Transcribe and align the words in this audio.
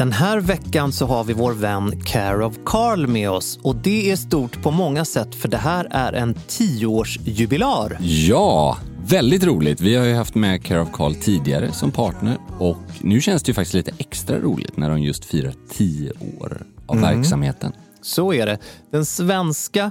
Den 0.00 0.12
här 0.12 0.40
veckan 0.40 0.92
så 0.92 1.06
har 1.06 1.24
vi 1.24 1.32
vår 1.32 1.52
vän 1.52 2.00
Care 2.04 2.44
of 2.44 2.54
Carl 2.64 3.06
med 3.06 3.30
oss 3.30 3.58
och 3.62 3.76
det 3.76 4.10
är 4.10 4.16
stort 4.16 4.62
på 4.62 4.70
många 4.70 5.04
sätt 5.04 5.34
för 5.34 5.48
det 5.48 5.56
här 5.56 5.88
är 5.90 6.12
en 6.12 6.34
tioårsjubilar. 6.34 7.98
Ja, 8.00 8.78
väldigt 9.06 9.44
roligt. 9.44 9.80
Vi 9.80 9.96
har 9.96 10.04
ju 10.04 10.14
haft 10.14 10.34
med 10.34 10.64
Care 10.64 10.80
of 10.80 10.88
Carl 10.92 11.14
tidigare 11.14 11.72
som 11.72 11.90
partner 11.90 12.38
och 12.58 12.76
nu 13.00 13.20
känns 13.20 13.42
det 13.42 13.50
ju 13.50 13.54
faktiskt 13.54 13.74
lite 13.74 13.92
extra 13.98 14.38
roligt 14.38 14.76
när 14.76 14.90
de 14.90 15.02
just 15.02 15.24
firar 15.24 15.54
tio 15.70 16.12
år 16.40 16.62
av 16.86 17.00
verksamheten. 17.00 17.72
Så 18.02 18.32
är 18.32 18.46
det. 18.46 18.58
Den 18.90 19.04
svenska 19.04 19.90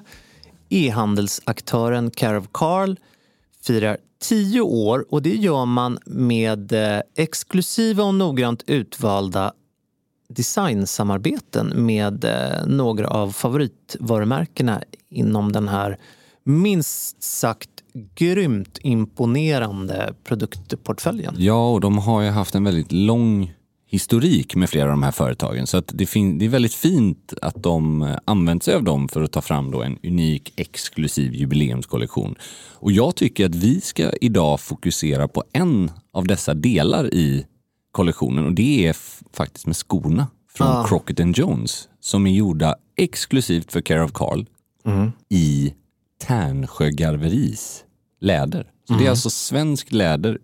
e-handelsaktören 0.69 2.11
Care 2.11 2.37
of 2.37 2.45
Carl 2.51 2.95
firar 3.63 3.97
tio 4.21 4.61
år 4.61 5.05
och 5.09 5.21
det 5.21 5.35
gör 5.35 5.65
man 5.65 5.97
med 6.05 6.71
eh, 6.71 7.01
exklusiva 7.15 8.03
och 8.03 8.15
noggrant 8.15 8.63
utvalda 8.67 9.53
designsamarbeten 10.33 11.85
med 11.85 12.23
eh, 12.23 12.65
några 12.67 13.07
av 13.07 13.31
favoritvarumärkena 13.31 14.81
inom 15.09 15.51
den 15.51 15.67
här 15.67 15.97
minst 16.43 17.23
sagt 17.23 17.69
grymt 18.15 18.79
imponerande 18.81 20.13
produktportföljen. 20.23 21.35
Ja, 21.37 21.71
och 21.71 21.81
de 21.81 21.97
har 21.97 22.21
ju 22.21 22.29
haft 22.29 22.55
en 22.55 22.63
väldigt 22.63 22.91
lång 22.91 23.53
historik 23.91 24.55
med 24.55 24.69
flera 24.69 24.83
av 24.83 24.89
de 24.89 25.03
här 25.03 25.11
företagen. 25.11 25.67
Så 25.67 25.77
att 25.77 25.91
det, 25.93 26.05
fin- 26.05 26.37
det 26.37 26.45
är 26.45 26.49
väldigt 26.49 26.73
fint 26.73 27.33
att 27.41 27.63
de 27.63 28.01
eh, 28.01 28.17
använt 28.25 28.63
sig 28.63 28.75
av 28.75 28.83
dem 28.83 29.09
för 29.09 29.23
att 29.23 29.31
ta 29.31 29.41
fram 29.41 29.71
då 29.71 29.83
en 29.83 29.97
unik 30.03 30.53
exklusiv 30.55 31.33
jubileumskollektion. 31.33 32.35
Och 32.73 32.91
jag 32.91 33.15
tycker 33.15 33.45
att 33.45 33.55
vi 33.55 33.81
ska 33.81 34.11
idag 34.21 34.59
fokusera 34.59 35.27
på 35.27 35.43
en 35.53 35.91
av 36.13 36.27
dessa 36.27 36.53
delar 36.53 37.13
i 37.13 37.45
kollektionen 37.91 38.45
och 38.45 38.53
det 38.53 38.87
är 38.87 38.95
faktiskt 39.33 39.65
med 39.67 39.75
skorna 39.75 40.27
från 40.51 40.67
Ah. 40.67 40.87
Crockett 40.87 41.19
and 41.19 41.37
Jones 41.37 41.89
som 41.99 42.27
är 42.27 42.31
gjorda 42.31 42.75
exklusivt 42.97 43.71
för 43.71 43.81
Care 43.81 44.03
of 44.03 44.11
Carl 44.13 44.45
i 45.29 45.73
Tärnsjö 46.21 46.89
Garveris 46.89 47.83
läder. 48.21 48.71
Så 48.87 48.93
det 48.93 49.05
är 49.05 49.09
alltså 49.09 49.29
svensk 49.29 49.91
läder 49.91 50.37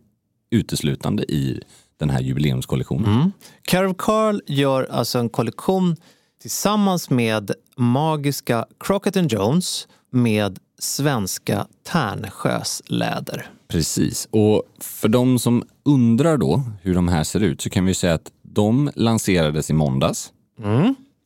uteslutande 0.51 1.23
i 1.31 1.61
den 1.97 2.09
här 2.09 2.21
jubileumskollektionen. 2.21 3.31
Care 3.61 3.87
of 3.87 3.95
Carl 3.97 4.41
gör 4.47 4.83
alltså 4.91 5.19
en 5.19 5.29
kollektion 5.29 5.95
tillsammans 6.41 7.09
med 7.09 7.51
magiska 7.77 8.65
Crockett 8.79 9.17
and 9.17 9.31
Jones 9.31 9.87
med 10.11 10.59
svenska 10.79 11.67
Tärnsjös 11.83 12.81
läder. 12.85 13.49
Precis. 13.75 14.27
Och 14.31 14.63
för 14.79 15.07
de 15.07 15.39
som 15.39 15.63
undrar 15.85 16.37
då 16.37 16.63
hur 16.81 16.95
de 16.95 17.07
här 17.07 17.23
ser 17.23 17.43
ut 17.43 17.61
så 17.61 17.69
kan 17.69 17.85
vi 17.85 17.93
säga 17.93 18.13
att 18.13 18.31
de 18.41 18.91
lanserades 18.95 19.69
i 19.69 19.73
måndags. 19.73 20.31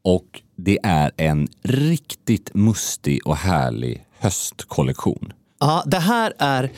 Och 0.04 0.42
det 0.56 0.80
är 0.84 1.12
en 1.18 1.48
riktigt 1.64 2.54
mustig 2.54 3.28
och 3.28 3.36
härlig 3.36 4.06
höstkollektion. 4.20 5.34
Ja, 5.60 5.84
det 5.86 6.00
här 6.00 6.34
är 6.40 6.72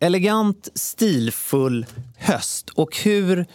elegant, 0.00 0.68
stilfull 0.74 1.86
höst. 2.18 2.70
Och 2.70 2.96
hur 2.96 3.46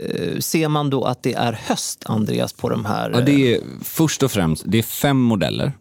eh, 0.00 0.38
ser 0.38 0.68
man 0.68 0.90
då 0.90 1.04
att 1.04 1.22
det 1.22 1.34
är 1.34 1.52
höst, 1.52 2.02
Andreas, 2.06 2.52
på 2.52 2.68
de 2.68 2.84
här? 2.84 3.10
Ja, 3.10 3.20
det 3.20 3.54
är 3.54 3.60
först 3.82 4.22
och 4.22 4.30
främst 4.30 4.62
det 4.66 4.78
är 4.78 4.82
fem 4.82 5.20
modeller. 5.20 5.72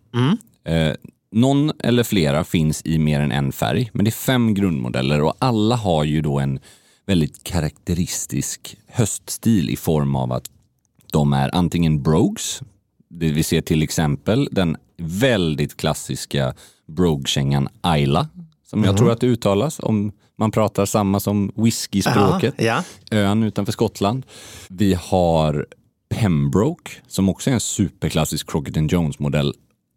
Eh, 0.65 0.93
någon 1.33 1.71
eller 1.79 2.03
flera 2.03 2.43
finns 2.43 2.81
i 2.85 2.97
mer 2.99 3.21
än 3.21 3.31
en 3.31 3.51
färg, 3.51 3.89
men 3.93 4.05
det 4.05 4.09
är 4.09 4.11
fem 4.11 4.53
grundmodeller 4.53 5.21
och 5.21 5.35
alla 5.39 5.75
har 5.75 6.03
ju 6.03 6.21
då 6.21 6.39
en 6.39 6.59
väldigt 7.05 7.43
karaktäristisk 7.43 8.77
höststil 8.87 9.69
i 9.69 9.75
form 9.75 10.15
av 10.15 10.31
att 10.31 10.49
de 11.11 11.33
är 11.33 11.55
antingen 11.55 12.03
brogues, 12.03 12.61
det 13.09 13.31
vi 13.31 13.43
ser 13.43 13.61
till 13.61 13.83
exempel 13.83 14.49
den 14.51 14.77
väldigt 14.97 15.77
klassiska 15.77 16.53
brogue-kängan 16.87 17.69
Ayla, 17.81 18.27
som 18.69 18.83
jag 18.83 18.97
tror 18.97 19.11
att 19.11 19.21
det 19.21 19.27
uttalas 19.27 19.79
om 19.79 20.11
man 20.37 20.51
pratar 20.51 20.85
samma 20.85 21.19
som 21.19 21.51
whisky-språket. 21.55 22.53
Ja, 22.57 22.83
Ön 23.11 23.43
utanför 23.43 23.71
Skottland. 23.71 24.25
Vi 24.69 24.93
har 24.93 25.65
Pembroke 26.09 26.91
som 27.07 27.29
också 27.29 27.49
är 27.49 27.53
en 27.53 27.59
superklassisk 27.59 28.51
Crockett 28.51 28.91
Jones-modell. 28.91 29.53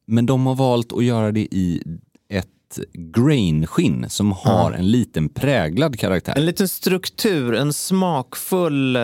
Men 0.07 0.27
de 0.27 0.47
har 0.47 0.55
valt 0.55 0.93
att 0.93 1.05
göra 1.05 1.33
det 1.33 1.55
i 1.55 1.83
ett 2.29 2.79
grain-skinn 2.93 4.11
som 4.11 4.33
har 4.33 4.73
en 4.73 4.91
liten 4.91 5.29
präglad 5.29 5.99
karaktär. 5.99 6.35
En 6.37 6.47
liten 6.47 6.69
struktur, 6.69 7.55
en 7.55 7.73
smakfull 7.73 8.97
eh, 8.97 9.03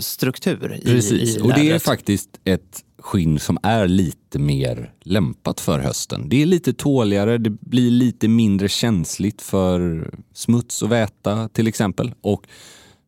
struktur 0.00 0.74
i, 0.82 0.84
Precis, 0.84 1.36
i 1.36 1.40
och 1.40 1.54
det 1.54 1.70
är 1.70 1.78
faktiskt 1.78 2.40
ett 2.44 2.84
skinn 2.98 3.38
som 3.38 3.58
är 3.62 3.88
lite 3.88 4.38
mer 4.38 4.92
lämpat 5.00 5.60
för 5.60 5.78
hösten. 5.78 6.28
Det 6.28 6.42
är 6.42 6.46
lite 6.46 6.72
tåligare, 6.72 7.38
det 7.38 7.50
blir 7.50 7.90
lite 7.90 8.28
mindre 8.28 8.68
känsligt 8.68 9.42
för 9.42 10.10
smuts 10.34 10.82
och 10.82 10.92
väta 10.92 11.48
till 11.48 11.66
exempel. 11.66 12.14
Och 12.20 12.46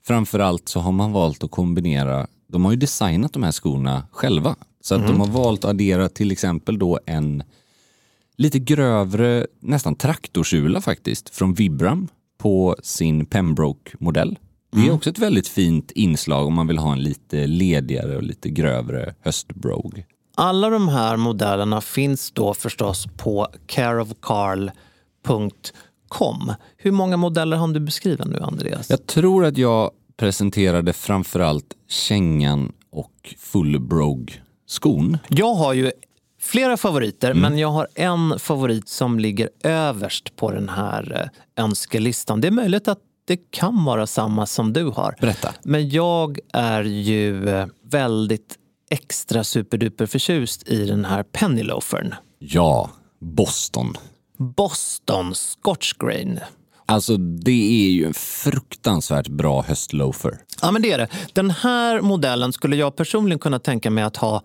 framförallt 0.07 0.69
så 0.69 0.81
har 0.81 0.93
man 0.93 1.13
valt 1.13 1.45
att 1.45 1.51
kombinera, 1.51 2.27
de 2.49 2.65
har 2.65 2.73
ju 2.73 2.79
designat 2.79 3.33
de 3.33 3.43
här 3.43 3.53
skorna 3.53 4.07
själva. 4.13 4.57
Så 4.83 4.95
att 4.95 5.07
de 5.07 5.21
har 5.21 5.27
valt 5.27 5.65
att 5.65 5.71
addera 5.71 6.09
till 6.09 6.31
exempel 6.31 6.79
då 6.79 7.01
en 7.07 7.43
lite 8.37 8.59
grövre, 8.59 9.47
nästan 9.61 9.95
traktorsula 9.95 10.81
faktiskt, 10.81 11.35
från 11.35 11.55
Vibram 11.55 12.09
på 12.39 12.77
sin 12.83 13.27
Pembroke-modell. 13.27 14.39
Det 14.73 14.87
är 14.87 14.93
också 14.93 15.11
ett 15.11 15.19
väldigt 15.19 15.49
fint 15.49 15.91
inslag 15.91 16.47
om 16.47 16.55
man 16.55 16.67
vill 16.67 16.79
ha 16.79 16.93
en 16.93 17.03
lite 17.03 17.47
ledigare 17.47 18.17
och 18.17 18.23
lite 18.23 18.49
grövre 18.49 19.15
höstbrogue. 19.21 20.05
Alla 20.35 20.71
de 20.71 20.89
här 20.89 21.17
modellerna 21.17 21.81
finns 21.81 22.31
då 22.31 22.55
förstås 22.55 23.07
på 23.17 23.49
careofcarl.com. 23.67 26.53
Hur 26.77 26.93
många 26.93 27.17
modeller 27.17 27.57
har 27.57 27.69
du 27.69 27.81
beskriva 27.81 28.25
nu, 28.25 28.39
Andreas? 28.41 28.91
Jag 28.91 29.07
tror 29.07 29.45
att 29.45 29.59
jag 29.59 29.91
presenterade 30.17 30.93
framförallt 30.93 31.75
kängan 31.89 32.73
och 32.91 33.35
full 33.39 33.81
brogue-skon. 34.81 35.19
Jag 35.29 35.55
har 35.55 35.73
ju 35.73 35.93
flera 36.41 36.77
favoriter, 36.77 37.31
Mm. 37.31 37.43
men 37.43 37.59
jag 37.59 37.69
har 37.69 37.89
en 37.95 38.39
favorit 38.39 38.89
som 38.89 39.19
ligger 39.19 39.49
överst 39.65 40.37
på 40.37 40.51
den 40.51 40.69
här 40.69 41.31
eh, 41.57 41.65
önskelistan. 41.65 42.41
Det 42.41 42.49
är 42.49 42.53
möjligt 42.53 42.89
att 42.89 42.99
det 43.25 43.37
kan 43.51 43.85
vara 43.85 44.07
samma 44.07 44.47
som 44.47 44.73
du 44.73 44.85
har. 44.85 45.15
Berätta. 45.21 45.55
Men 45.63 45.89
jag 45.91 46.39
är 46.53 46.83
ju 46.85 47.49
eh, 47.49 47.67
väldigt 47.91 48.59
extra 48.91 49.45
superduper 49.45 50.07
förtjust 50.07 50.69
i 50.69 50.85
den 50.87 51.05
här 51.05 51.23
Penny 51.23 51.63
Loafern. 51.63 52.15
Ja, 52.39 52.91
Boston. 53.21 53.95
Boston 54.39 55.35
Scotch 55.35 55.93
Grain. 55.93 56.41
Alltså 56.93 57.17
det 57.17 57.87
är 57.87 57.91
ju 57.91 58.05
en 58.05 58.15
fruktansvärt 58.15 59.29
bra 59.29 59.63
höstloafer. 59.63 60.39
Ja, 60.63 60.71
men 60.71 60.83
det 60.83 60.93
är 60.93 60.99
det. 60.99 61.09
Den 61.33 61.51
här 61.51 62.01
modellen 62.01 62.53
skulle 62.53 62.77
jag 62.77 62.97
personligen 62.97 63.39
kunna 63.39 63.59
tänka 63.59 63.91
mig 63.91 64.05
att 64.05 64.17
ha 64.17 64.43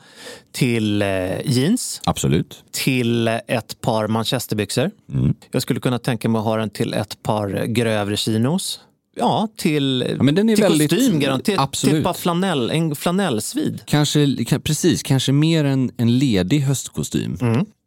till 0.51 1.01
eh, 1.01 1.07
jeans, 1.45 2.01
Absolut. 2.05 2.63
till 2.71 3.27
ett 3.27 3.81
par 3.81 4.07
manchesterbyxor. 4.07 4.91
Mm. 5.13 5.33
Jag 5.51 5.61
skulle 5.61 5.79
kunna 5.79 5.99
tänka 5.99 6.29
mig 6.29 6.39
att 6.39 6.45
ha 6.45 6.57
den 6.57 6.69
till 6.69 6.93
ett 6.93 7.23
par 7.23 7.65
grövre 7.65 8.17
chinos. 8.17 8.79
Ja, 9.19 9.47
till, 9.57 10.05
Ja, 10.17 10.23
men 10.23 10.35
den 10.35 10.49
är 10.49 10.55
till 10.55 10.63
väldigt- 10.63 10.89
kostym, 10.89 11.19
garanterat. 11.19 11.73
Till, 11.73 12.05
ett 12.05 12.17
flanell, 12.17 12.71
en 12.71 12.95
flanellsvid. 12.95 13.81
Kanske, 13.85 14.25
ka- 14.25 14.59
precis, 14.59 15.03
kanske 15.03 15.31
mer 15.31 15.65
en, 15.65 15.91
en 15.97 16.17
ledig 16.19 16.59
höstkostym. 16.59 17.37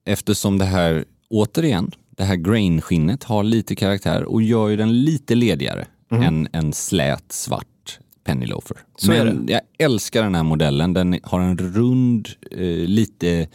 Eftersom 0.06 0.58
det 0.58 0.64
här, 0.64 1.04
återigen, 1.30 1.90
det 2.20 2.26
här 2.26 2.36
grain-skinnet 2.36 3.24
har 3.24 3.42
lite 3.42 3.76
karaktär 3.76 4.24
och 4.24 4.42
gör 4.42 4.68
ju 4.68 4.76
den 4.76 5.02
lite 5.02 5.34
ledigare 5.34 5.86
än 6.10 6.48
en 6.52 6.72
slät 6.72 7.32
svart 7.32 7.98
penny 8.24 8.46
loafer. 8.46 8.76
Så 8.96 9.10
Men 9.10 9.46
jag 9.48 9.60
älskar 9.78 10.22
den 10.22 10.34
här 10.34 10.42
modellen. 10.42 10.94
Den 10.94 11.20
har 11.22 11.40
en 11.40 11.58
rund, 11.58 12.28
eh, 12.50 12.58
lite, 12.66 13.48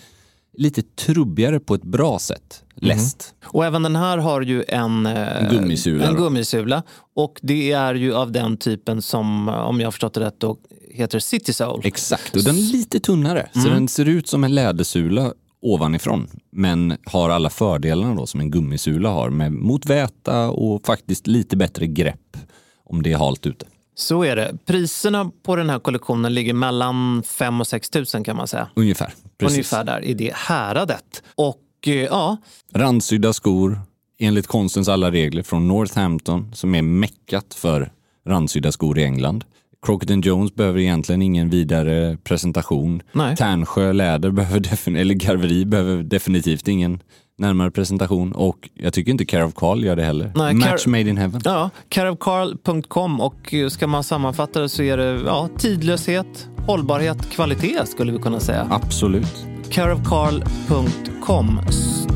lite 0.57 0.81
trubbigare 0.81 1.59
på 1.59 1.75
ett 1.75 1.83
bra 1.83 2.19
sätt, 2.19 2.63
läst. 2.75 3.33
Och 3.44 3.65
även 3.65 3.83
den 3.83 3.95
här 3.95 4.17
har 4.17 4.41
ju 4.41 4.63
en, 4.67 5.06
eh, 5.06 5.51
gummisula 5.51 6.07
en 6.07 6.15
gummisula. 6.15 6.83
Och 7.15 7.39
det 7.41 7.71
är 7.71 7.95
ju 7.95 8.15
av 8.15 8.31
den 8.31 8.57
typen 8.57 9.01
som, 9.01 9.50
om 9.50 9.79
jag 9.79 9.88
har 9.88 9.91
förstått 9.91 10.13
det 10.13 10.19
rätt, 10.19 10.39
då 10.39 10.57
heter 10.91 11.19
City 11.19 11.53
Soul. 11.53 11.81
Exakt, 11.83 12.35
och 12.35 12.44
den 12.44 12.56
är 12.56 12.71
lite 12.71 13.00
tunnare. 13.00 13.50
Så 13.53 13.69
den 13.69 13.88
ser 13.88 14.06
ut 14.06 14.27
som 14.27 14.44
en 14.44 14.56
lädersula 14.56 15.33
ovanifrån. 15.65 16.27
Men 16.51 16.97
har 17.06 17.29
alla 17.29 17.50
fördelarna 17.50 18.15
då 18.15 18.27
som 18.27 18.39
en 18.39 18.51
gummisula 18.51 19.09
har 19.09 19.29
med 19.29 19.51
mot 19.51 19.85
väta 19.85 20.50
och 20.50 20.85
faktiskt 20.85 21.27
lite 21.27 21.57
bättre 21.57 21.88
grepp 21.88 22.38
om 22.85 23.03
det 23.03 23.12
är 23.12 23.17
halt 23.17 23.45
ute. 23.45 23.65
Så 23.95 24.23
är 24.23 24.35
det. 24.35 24.57
Priserna 24.65 25.31
på 25.44 25.56
den 25.56 25.69
här 25.69 25.79
kollektionen 25.79 26.33
ligger 26.33 26.53
mellan 26.53 27.23
5 27.23 27.62
och 27.62 27.67
6 27.67 27.89
tusen 27.89 28.23
kan 28.23 28.38
man 28.38 28.47
säga. 28.47 28.69
Ungefär. 28.75 29.13
Precis. 29.38 29.57
Ungefär 29.57 29.83
där 29.83 30.03
i 30.03 30.13
det 30.13 30.33
häradet. 30.35 31.23
Och 31.35 31.62
eh, 31.88 31.94
ja, 31.94 32.38
Randsydda 32.73 33.33
skor 33.33 33.79
enligt 34.19 34.47
konstens 34.47 34.88
alla 34.88 35.12
regler 35.12 35.44
från 35.44 35.67
Northampton 35.67 36.51
som 36.56 36.75
är 36.75 36.81
meckat 36.81 37.53
för 37.53 37.91
randsydda 38.27 38.71
skor 38.71 39.00
i 39.00 39.03
England. 39.03 39.45
Crockett 39.86 40.26
Jones 40.26 40.56
behöver 40.56 40.80
egentligen 40.80 41.22
ingen 41.22 41.50
vidare 41.50 42.18
presentation. 42.24 43.02
Nej. 43.12 43.36
Tärnsjö 43.36 43.94
läder 43.94 44.32
behöver 44.32 44.60
defin- 44.60 44.98
eller 44.98 45.14
garveri 45.14 45.66
behöver 45.66 46.04
definitivt 46.04 46.68
ingen 46.68 47.00
närmare 47.38 47.72
presentation 47.72 48.32
och 48.32 48.70
jag 48.74 48.94
tycker 48.94 49.12
inte 49.12 49.26
Care 49.26 49.44
of 49.46 49.54
Carl 49.56 49.84
gör 49.84 49.96
det 49.96 50.04
heller. 50.04 50.32
Nej, 50.36 50.54
Match 50.54 50.68
Care- 50.86 50.90
made 50.90 51.10
in 51.10 51.18
heaven. 51.18 51.42
ja 51.44 51.70
careofcarl.com 51.90 53.22
och 53.22 53.54
eh, 53.54 53.68
ska 53.70 53.88
man 53.88 54.04
sammanfatta 54.04 54.62
det 54.62 54.70
så 54.70 54.84
är 54.84 54.98
det 54.98 55.22
ja, 55.26 55.50
tidlöshet, 55.58 56.48
hållbarhet, 56.68 57.30
kvalitet 57.30 57.86
skulle 57.86 58.12
vi 58.12 58.18
kunna 58.18 58.40
säga. 58.40 58.68
Absolut. 58.72 59.46
careofcarl.com. 59.70 61.60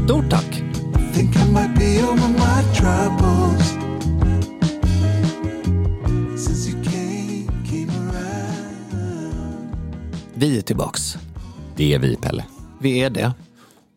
Stort 0.05 0.29
tack! 0.29 0.63
Vi 10.39 10.57
är 10.57 10.61
tillbaks. 10.61 11.17
Det 11.75 11.93
är 11.93 11.99
vi 11.99 12.15
Pelle. 12.15 12.45
Vi 12.81 12.99
är 12.99 13.09
det. 13.09 13.33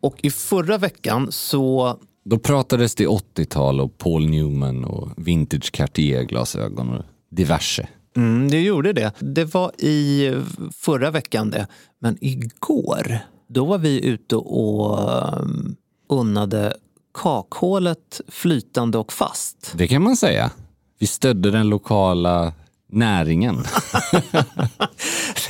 Och 0.00 0.16
i 0.22 0.30
förra 0.30 0.78
veckan 0.78 1.32
så 1.32 1.96
Då 2.24 2.38
pratades 2.38 2.94
det 2.94 3.06
80-tal 3.06 3.80
och 3.80 3.98
Paul 3.98 4.30
Newman 4.30 4.84
och 4.84 5.08
vintage 5.16 5.72
Cartier-glasögon 5.72 6.88
och 6.88 7.04
diverse. 7.30 7.88
Mm, 8.16 8.50
det 8.50 8.60
gjorde 8.60 8.92
det. 8.92 9.12
Det 9.18 9.44
var 9.44 9.80
i 9.80 10.32
förra 10.74 11.10
veckan 11.10 11.50
det. 11.50 11.66
Men 11.98 12.18
igår, 12.20 13.18
då 13.48 13.64
var 13.64 13.78
vi 13.78 14.06
ute 14.06 14.36
och 14.36 14.98
um, 15.40 15.76
unnade 16.08 16.76
kakhålet 17.14 18.20
flytande 18.28 18.98
och 18.98 19.12
fast. 19.12 19.72
Det 19.76 19.88
kan 19.88 20.02
man 20.02 20.16
säga. 20.16 20.50
Vi 20.98 21.06
stödde 21.06 21.50
den 21.50 21.68
lokala 21.68 22.52
näringen. 22.88 23.56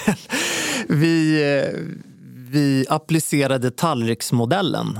Vi, 0.89 1.43
eh, 1.65 1.79
vi 2.51 2.87
applicerade 2.89 3.71
tallriksmodellen. 3.71 4.99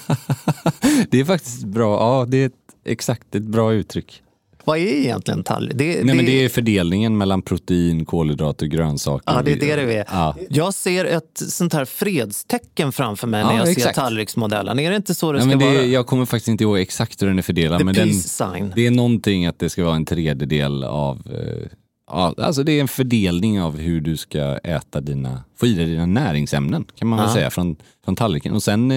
det 1.10 1.20
är 1.20 1.24
faktiskt 1.24 1.64
bra. 1.64 1.94
Ja, 2.00 2.26
det 2.28 2.36
är 2.36 2.46
ett, 2.46 2.52
exakt 2.84 3.34
ett 3.34 3.42
bra 3.42 3.72
uttryck. 3.72 4.22
Vad 4.64 4.78
är 4.78 4.82
egentligen 4.82 5.44
tallrik? 5.44 5.78
Det, 5.78 6.04
Nej, 6.04 6.16
men 6.16 6.24
det 6.26 6.44
är 6.44 6.48
fördelningen 6.48 7.18
mellan 7.18 7.42
protein, 7.42 8.04
kolhydrater, 8.04 8.66
grönsaker. 8.66 9.32
Ja, 9.32 9.42
det 9.42 9.52
är 9.52 9.56
det 9.56 9.76
det 9.76 9.96
är. 9.96 10.04
Ja. 10.10 10.36
Jag 10.48 10.74
ser 10.74 11.04
ett 11.04 11.42
sånt 11.48 11.72
här 11.72 11.84
fredstecken 11.84 12.92
framför 12.92 13.26
mig 13.26 13.44
när 13.44 13.52
Ja, 13.52 13.58
jag 13.58 13.66
ser 13.66 13.72
exakt. 13.72 13.96
tallriksmodellen. 13.96 14.78
Är 14.78 14.90
det 14.90 14.96
inte 14.96 15.14
så 15.14 15.32
det 15.32 15.38
Ja, 15.38 15.44
ska 15.44 15.56
det, 15.56 15.64
vara? 15.64 15.84
jag 15.84 16.06
kommer 16.06 16.24
faktiskt 16.24 16.48
inte 16.48 16.64
ihåg 16.64 16.78
exakt 16.78 17.22
hur 17.22 17.26
den 17.26 17.38
är 17.38 17.42
fördelad. 17.42 17.78
The 17.78 17.84
men 17.84 17.94
den, 17.94 18.72
det 18.74 18.86
är 18.86 18.90
någonting 18.90 19.46
att 19.46 19.58
det 19.58 19.70
ska 19.70 19.84
vara 19.84 19.96
en 19.96 20.04
tredjedel 20.04 20.84
av... 20.84 21.16
Eh, 21.16 21.68
ja, 22.10 22.34
alltså 22.38 22.62
det 22.62 22.72
är 22.72 22.80
en 22.80 22.88
fördelning 22.88 23.60
av 23.62 23.78
hur 23.78 24.00
du 24.00 24.16
ska 24.16 24.58
äta 24.58 25.00
dina, 25.00 25.44
få 25.56 25.66
i 25.66 25.74
dig 25.74 25.86
dina 25.86 26.06
näringsämnen 26.06 26.84
kan 26.94 27.08
man 27.08 27.18
väl 27.18 27.28
Ja. 27.28 27.34
säga 27.34 27.50
från, 27.50 27.76
från 28.04 28.16
tallriken. 28.16 28.54
Och 28.54 28.62
sen 28.62 28.90
eh, 28.90 28.96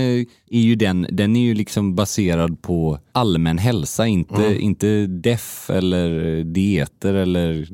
är 0.50 0.62
ju 0.62 0.76
den, 0.76 1.08
den 1.12 1.36
är 1.36 1.42
ju 1.42 1.54
liksom 1.54 1.96
baserad 1.96 2.62
på 2.62 3.00
allmän 3.12 3.58
hälsa, 3.58 4.08
inte, 4.08 4.46
Mm. 4.46 4.60
inte 4.62 5.08
deff 5.08 5.70
eller 5.70 6.44
dieter 6.44 7.14
eller 7.14 7.68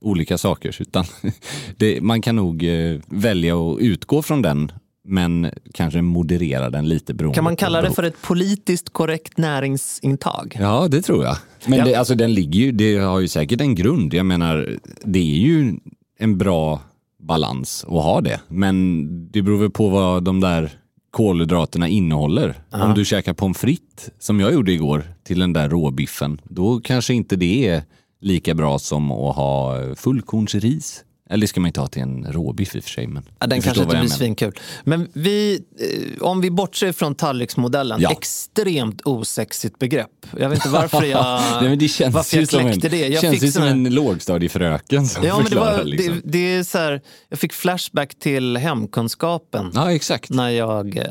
olika 0.00 0.38
saker. 0.38 0.76
Utan 0.82 1.04
det, 1.76 2.00
man 2.00 2.22
kan 2.22 2.36
nog 2.36 2.64
eh, 2.64 3.00
välja 3.06 3.56
att 3.56 3.78
utgå 3.80 4.22
från 4.22 4.42
den 4.42 4.72
men 5.10 5.50
kanske 5.74 6.02
moderera 6.02 6.70
den 6.70 6.88
lite 6.88 7.14
beroende 7.14 7.34
Kan 7.34 7.44
man 7.44 7.56
kalla 7.56 7.82
det 7.82 7.90
för 7.92 8.02
ett 8.02 8.22
politiskt 8.22 8.90
korrekt 8.92 9.38
näringsintag? 9.38 10.56
Ja, 10.60 10.88
det 10.88 11.02
tror 11.02 11.24
jag. 11.24 11.36
Men 11.66 11.78
Ja. 11.78 11.84
det, 11.84 11.94
alltså, 11.94 12.14
den 12.14 12.34
ligger 12.34 12.60
ju, 12.60 12.72
det 12.72 12.96
har 12.96 13.20
ju 13.20 13.28
säkert 13.28 13.60
en 13.60 13.74
grund. 13.74 14.14
Jag 14.14 14.26
menar, 14.26 14.76
det 15.04 15.18
är 15.18 15.38
ju 15.38 15.74
en 16.18 16.38
bra 16.38 16.80
balans 17.22 17.84
att 17.84 18.02
ha 18.04 18.20
det. 18.20 18.40
Men 18.48 19.06
det 19.30 19.42
beror 19.42 19.58
väl 19.58 19.70
på 19.70 19.88
vad 19.88 20.24
de 20.24 20.40
där 20.40 20.70
kolhydraterna 21.10 21.88
innehåller. 21.88 22.54
Om 22.70 22.94
du 22.94 23.04
käkar 23.04 23.32
pommes 23.34 23.58
frites, 23.58 24.10
som 24.18 24.40
jag 24.40 24.52
gjorde 24.52 24.72
igår, 24.72 25.04
till 25.24 25.38
den 25.38 25.52
där 25.52 25.68
råbiffen, 25.68 26.40
då 26.44 26.80
kanske 26.80 27.14
inte 27.14 27.36
det 27.36 27.68
är 27.68 27.82
lika 28.20 28.54
bra 28.54 28.78
som 28.78 29.10
att 29.10 29.36
ha 29.36 29.76
fullkornsris. 29.96 31.04
Eller 31.30 31.40
det 31.40 31.48
ska 31.48 31.60
man 31.60 31.66
inte 31.68 31.80
ha 31.80 31.86
till 31.86 32.02
en 32.02 32.26
råbiff 32.32 32.76
i 32.76 32.78
och 32.78 32.82
för 32.84 32.90
sig. 32.90 33.06
Men 33.06 33.22
Ja, 33.38 33.46
den 33.46 33.62
kanske 33.62 33.82
inte 33.82 33.96
blir 33.96 34.08
svinkul. 34.08 34.52
Men 34.84 35.08
vi, 35.12 35.60
eh, 35.80 36.22
om 36.22 36.40
vi 36.40 36.50
bortser 36.50 36.92
från 36.92 37.14
tallriksmodellen, 37.14 38.00
Ja. 38.00 38.10
extremt 38.10 39.00
osexigt 39.04 39.78
begrepp. 39.78 40.26
Jag 40.38 40.48
vet 40.48 40.56
inte 40.58 40.68
varför 40.68 41.02
jag, 41.04 41.42
Nej, 41.62 41.76
det 41.76 41.88
känns 41.88 42.14
varför 42.14 42.36
jag 42.36 42.48
som 42.48 42.60
en, 42.60 42.66
kläckte 42.72 42.88
det. 42.88 43.08
Jag 43.08 43.20
känns 43.20 43.34
fick 43.34 43.42
ju 43.42 43.52
som 43.52 43.62
här- 43.62 43.70
en 43.70 43.94
lågstadiefröken 43.94 45.06
som 45.06 45.24
Ja, 45.24 45.36
men 45.36 45.50
det, 45.50 45.56
var, 45.56 45.84
liksom. 45.84 46.14
det, 46.24 46.32
det 46.32 46.54
är 46.54 46.62
så 46.62 46.78
här, 46.78 47.00
jag 47.28 47.38
fick 47.38 47.52
flashback 47.52 48.14
till 48.18 48.56
hemkunskapen 48.56 49.70
Ja, 49.74 49.92
exakt. 49.92 50.30
när 50.30 50.50
jag 50.50 50.96
eh, 50.96 51.04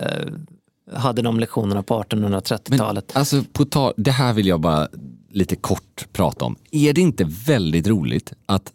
hade 1.00 1.22
de 1.22 1.40
lektionerna 1.40 1.84
på 1.84 2.04
1830-talet. 2.04 3.12
Alltså, 3.16 3.44
på 3.54 3.66
ta- 3.66 3.94
det 3.98 4.12
här 4.12 4.34
vill 4.34 4.48
jag 4.48 4.60
bara 4.62 4.88
lite 5.32 5.56
kort 5.56 6.08
prata 6.14 6.46
om. 6.46 6.56
Är 6.72 6.94
det 6.94 7.02
inte 7.02 7.24
väldigt 7.46 7.88
roligt 7.88 8.34
att 8.46 8.72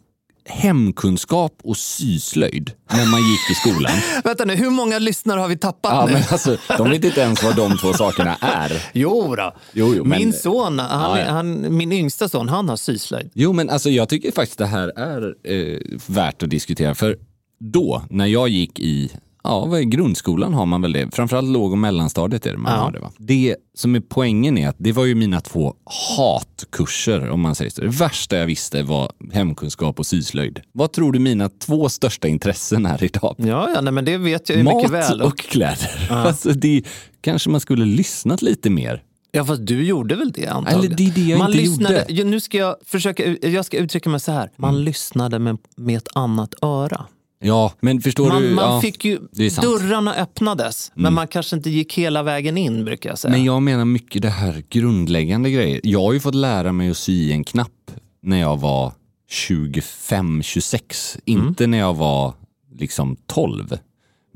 hemkunskap 0.48 1.52
och 1.64 1.76
syslöjd 1.76 2.72
när 2.92 3.06
man 3.10 3.20
gick 3.30 3.50
i 3.50 3.54
skolan. 3.54 3.92
Vänta 4.24 4.44
nu, 4.44 4.54
hur 4.54 4.70
många 4.70 4.98
lyssnare 4.98 5.40
har 5.40 5.48
vi 5.48 5.56
tappat 5.56 5.92
Ja, 5.92 6.06
nu? 6.06 6.12
men 6.12 6.22
alltså, 6.30 6.56
de 6.78 6.90
vet 6.90 7.04
inte 7.04 7.20
ens 7.20 7.42
vad 7.42 7.56
de 7.56 7.78
två 7.78 7.92
sakerna 7.92 8.36
är. 8.40 8.72
Jo 8.92 9.34
då. 9.36 9.54
Jo, 9.72 9.94
jo, 9.96 10.04
men- 10.04 10.18
Min 10.18 10.32
son, 10.32 10.78
han, 10.78 11.18
Ja, 11.18 11.24
ja. 11.26 11.32
Han, 11.32 11.76
min 11.76 11.92
yngsta 11.92 12.28
son, 12.28 12.48
han 12.48 12.68
har 12.68 12.76
syslöjd. 12.76 13.30
Jo, 13.34 13.52
men 13.52 13.70
alltså, 13.70 13.90
jag 13.90 14.08
tycker 14.08 14.32
faktiskt 14.32 14.58
det 14.58 14.66
här 14.66 14.98
är 14.98 15.34
eh, 15.44 15.78
värt 16.06 16.42
att 16.42 16.50
diskutera. 16.50 16.94
För 16.94 17.16
då, 17.60 18.02
när 18.10 18.26
jag 18.26 18.48
gick 18.48 18.80
i 18.80 19.10
Ja, 19.44 19.78
är 19.78 19.82
grundskolan 19.82 20.54
har 20.54 20.66
man 20.66 20.82
väl 20.82 20.92
det. 20.92 21.14
Framförallt 21.14 21.48
låg 21.48 21.72
och 21.72 21.78
mellanstadiet 21.78 22.46
är 22.46 22.52
det 22.52 22.58
man 22.58 22.72
Ja. 22.72 22.78
har 22.78 22.92
det. 22.92 22.98
Va? 23.00 23.12
Det 23.18 23.56
som 23.74 23.94
är 23.94 24.00
poängen 24.00 24.58
är 24.58 24.68
att 24.68 24.76
det 24.78 24.92
var 24.92 25.04
ju 25.04 25.14
mina 25.14 25.40
två 25.40 25.74
hatkurser 26.16 27.30
om 27.30 27.40
man 27.40 27.54
säger 27.54 27.70
så. 27.70 27.80
Det 27.80 27.88
värsta 27.88 28.36
jag 28.36 28.46
visste 28.46 28.82
var 28.82 29.12
hemkunskap 29.32 29.98
och 29.98 30.06
syslöjd. 30.06 30.60
Vad 30.72 30.92
tror 30.92 31.12
du 31.12 31.18
mina 31.18 31.48
två 31.48 31.88
största 31.88 32.28
intressen 32.28 32.86
är 32.86 33.04
idag? 33.04 33.34
Ja, 33.38 33.70
ja 33.74 33.80
nej, 33.80 33.92
men 33.92 34.04
det 34.04 34.16
vet 34.18 34.48
jag 34.48 34.58
ju 34.58 34.64
Mat 34.64 34.76
mycket 34.76 34.90
väl. 34.90 35.22
och 35.22 35.38
kläder. 35.38 36.08
Alltså 36.10 36.52
det, 36.52 36.82
kanske 37.20 37.50
man 37.50 37.60
skulle 37.60 37.84
lyssnat 37.84 38.42
lite 38.42 38.70
mer 38.70 39.02
Ja, 39.32 39.44
fast 39.44 39.66
du 39.66 39.84
gjorde 39.84 40.14
väl 40.16 40.32
det 40.32 40.46
antagligen? 40.46 40.84
Eller 40.84 40.96
det 40.96 41.06
är 41.06 41.10
det 41.14 41.20
jag 41.30 41.38
man 41.38 41.46
inte 41.52 41.58
lyssnade, 41.62 41.94
gjorde. 42.08 42.12
Ja, 42.12 42.24
Nu 42.24 42.40
ska 42.40 42.58
jag 42.58 42.76
försöka, 42.84 43.36
jag 43.48 43.64
ska 43.64 43.76
uttrycka 43.76 44.10
mig 44.10 44.20
så 44.20 44.32
här. 44.32 44.50
Man 44.56 44.84
lyssnade 44.84 45.38
med, 45.38 45.58
med 45.76 45.96
ett 45.96 46.08
annat 46.14 46.54
öra. 46.62 47.04
Ja, 47.46 47.72
men 47.80 48.00
förstår 48.00 48.28
Man, 48.28 48.42
du? 48.42 48.50
man 48.50 48.74
ja, 48.74 48.80
fick 48.80 49.04
ju. 49.04 49.16
Mm. 49.16 49.28
dörrarna 49.62 50.14
öppnades, 50.14 50.92
men 50.94 51.14
man 51.14 51.28
kanske 51.28 51.56
inte 51.56 51.70
gick 51.70 51.98
hela 51.98 52.22
vägen 52.22 52.58
in 52.58 52.84
brukar 52.84 53.10
jag 53.10 53.18
säga. 53.18 53.32
Men 53.32 53.44
jag 53.44 53.62
menar 53.62 53.84
mycket 53.84 54.22
det 54.22 54.30
här 54.30 54.64
grundläggande 54.68 55.50
grejer. 55.50 55.80
Jag 55.82 56.00
har 56.00 56.12
ju 56.12 56.20
fått 56.20 56.34
lära 56.34 56.72
mig 56.72 56.90
att 56.90 56.96
sy 56.96 57.32
en 57.32 57.44
knapp 57.44 57.90
när 58.22 58.40
jag 58.40 58.60
var 58.60 58.92
25-26. 59.30 61.18
Inte 61.24 61.66
när 61.66 61.78
jag 61.78 61.94
var 61.94 62.34
liksom 62.74 63.16
12. 63.26 63.78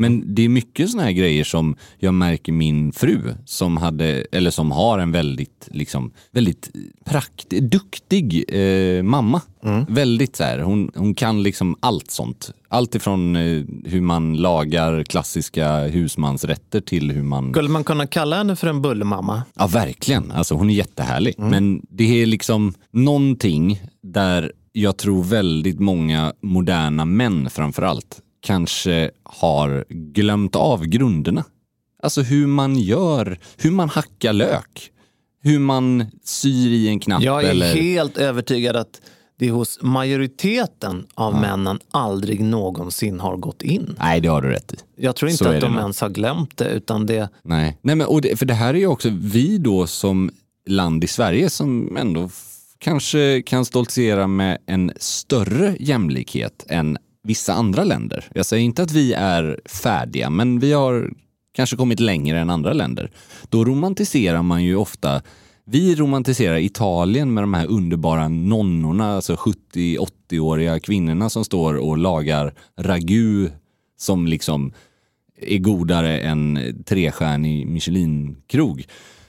Men 0.00 0.34
det 0.34 0.42
är 0.42 0.48
mycket 0.48 0.90
såna 0.90 1.02
här 1.02 1.12
grejer 1.12 1.44
som 1.44 1.76
jag 1.98 2.14
märker 2.14 2.52
min 2.52 2.92
fru 2.92 3.34
som 3.44 3.76
hade, 3.76 4.26
eller 4.32 4.50
som 4.50 4.72
har 4.72 4.98
en 4.98 5.12
väldigt, 5.12 5.68
liksom, 5.70 6.12
väldigt 6.30 6.70
prakt, 7.04 7.50
duktig 7.50 8.44
eh, 8.48 9.02
mamma. 9.02 9.40
Väldigt 9.88 10.36
så 10.36 10.44
här, 10.44 10.58
hon, 10.58 10.90
hon 10.94 11.14
kan 11.14 11.42
liksom 11.42 11.76
allt 11.80 12.10
sånt. 12.10 12.50
Allt 12.68 12.94
ifrån 12.94 13.36
eh, 13.36 13.64
hur 13.84 14.00
man 14.00 14.36
lagar 14.36 15.02
klassiska 15.02 15.78
husmansrätter 15.78 16.80
till 16.80 17.10
hur 17.10 17.22
man 17.22 17.52
Skulle 17.52 17.68
man 17.68 17.84
kunna 17.84 18.06
kalla 18.06 18.36
henne 18.36 18.56
för 18.56 18.66
en 18.66 18.82
bullermamma? 18.82 19.42
Ja, 19.54 19.66
verkligen. 19.66 20.30
Alltså, 20.30 20.54
hon 20.54 20.70
är 20.70 20.74
jättehärlig. 20.74 21.34
Men 21.38 21.86
det 21.90 22.22
är 22.22 22.26
liksom 22.26 22.74
någonting 22.92 23.80
där 24.02 24.52
jag 24.72 24.96
tror 24.96 25.24
väldigt 25.24 25.80
många 25.80 26.32
moderna 26.42 27.04
män 27.04 27.50
framför 27.50 27.82
allt 27.82 28.22
kanske 28.40 29.10
har 29.22 29.84
glömt 29.88 30.56
av 30.56 30.84
grunderna. 30.86 31.44
Alltså 32.02 32.22
hur 32.22 32.46
man 32.46 32.78
gör, 32.78 33.38
hur 33.56 33.70
man 33.70 33.88
hackar 33.88 34.32
lök. 34.32 34.90
Hur 35.42 35.58
man 35.58 36.06
syr 36.24 36.68
i 36.68 36.88
en 36.88 37.00
knapp. 37.00 37.22
Jag 37.22 37.44
är 37.44 37.50
eller... 37.50 37.74
helt 37.74 38.18
övertygad 38.18 38.76
att 38.76 39.00
det 39.38 39.50
hos 39.50 39.78
majoriteten 39.82 41.06
av 41.14 41.40
männen 41.40 41.78
aldrig 41.90 42.40
någonsin 42.40 43.20
har 43.20 43.36
gått 43.36 43.62
in. 43.62 43.96
Nej, 43.98 44.20
det 44.20 44.28
har 44.28 44.42
du 44.42 44.48
rätt 44.48 44.72
i. 44.72 44.76
Jag 44.96 45.16
tror 45.16 45.28
Så 45.28 45.32
inte 45.32 45.48
är 45.48 45.54
att 45.54 45.60
de 45.60 45.72
nog. 45.72 45.80
ens 45.80 46.00
har 46.00 46.08
glömt 46.08 46.56
det, 46.56 46.68
utan 46.70 47.06
det... 47.06 47.28
Nej, 47.42 47.78
Nej 47.82 47.96
men, 47.96 48.06
och 48.06 48.20
det, 48.20 48.36
för 48.38 48.46
det 48.46 48.54
här 48.54 48.74
är 48.74 48.78
ju 48.78 48.86
också 48.86 49.08
vi 49.12 49.58
då 49.58 49.86
som 49.86 50.30
land 50.66 51.04
i 51.04 51.06
Sverige 51.06 51.50
som 51.50 51.96
ändå 51.96 52.30
kanske 52.78 53.42
kan 53.42 53.64
stoltsera 53.64 54.26
med 54.26 54.58
en 54.66 54.92
större 54.96 55.76
jämlikhet 55.80 56.66
än 56.68 56.98
vissa 57.22 57.52
andra 57.52 57.84
länder. 57.84 58.30
Jag 58.34 58.46
säger 58.46 58.64
inte 58.64 58.82
att 58.82 58.92
vi 58.92 59.12
är 59.12 59.60
färdiga, 59.64 60.30
men 60.30 60.58
vi 60.58 60.72
har 60.72 61.12
kanske 61.52 61.76
kommit 61.76 62.00
längre 62.00 62.38
än 62.38 62.50
andra 62.50 62.72
länder. 62.72 63.10
Då 63.48 63.64
romantiserar 63.64 64.42
man 64.42 64.64
ju 64.64 64.76
ofta 64.76 65.22
vi 65.70 65.94
romantiserar 65.94 66.56
Italien 66.56 67.34
med 67.34 67.42
de 67.42 67.54
här 67.54 67.66
underbara 67.66 68.28
nonnorna, 68.28 69.14
alltså 69.14 69.34
70-80-åriga 69.34 70.80
kvinnorna 70.80 71.30
som 71.30 71.44
står 71.44 71.74
och 71.74 71.98
lagar 71.98 72.54
ragu 72.76 73.50
som 73.96 74.26
liksom 74.26 74.72
är 75.40 75.58
godare 75.58 76.20
än 76.20 76.58
trestjärnig 76.86 77.66
Michelin-krog. 77.66 78.84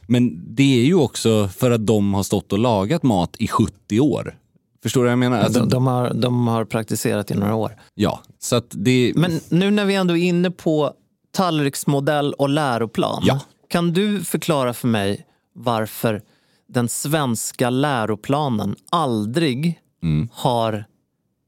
Men 0.08 0.56
det 0.56 0.82
är 0.82 0.86
ju 0.86 0.96
också 0.96 1.48
för 1.48 1.72
att 1.72 1.88
de 1.88 2.14
har 2.14 2.24
stått 2.24 2.54
och 2.54 2.60
lagat 2.60 3.04
mat 3.04 3.36
i 3.40 3.48
70 3.48 4.00
år. 4.00 4.36
Förstår 4.84 5.02
du 5.02 5.06
vad 5.06 5.12
jag 5.12 5.20
menar? 5.20 5.40
Alltså, 5.42 5.60
de, 5.60 5.70
de, 5.70 5.88
har, 5.88 6.14
de 6.14 6.48
har 6.48 6.66
praktiserat 6.66 7.32
i 7.32 7.36
några 7.36 7.56
år. 7.56 7.76
Ja, 7.94 8.22
så 8.40 8.56
att 8.56 8.66
det... 8.70 9.14
Men 9.16 9.40
nu 9.50 9.72
när 9.72 9.86
vi 9.86 9.96
ändå 9.96 10.18
är 10.18 10.24
inne 10.24 10.52
på 10.52 10.94
tallriksmodell 11.32 12.34
och 12.34 12.50
läroplan. 12.50 13.24
Ja. 13.26 13.40
Kan 13.70 13.94
du 13.94 14.24
förklara 14.24 14.74
för 14.74 14.88
mig 14.88 15.26
varför 15.56 16.22
den 16.68 16.90
svenska 16.90 17.70
läroplanen 17.70 18.76
aldrig 18.90 19.80
Mm. 20.04 20.30
har 20.34 20.86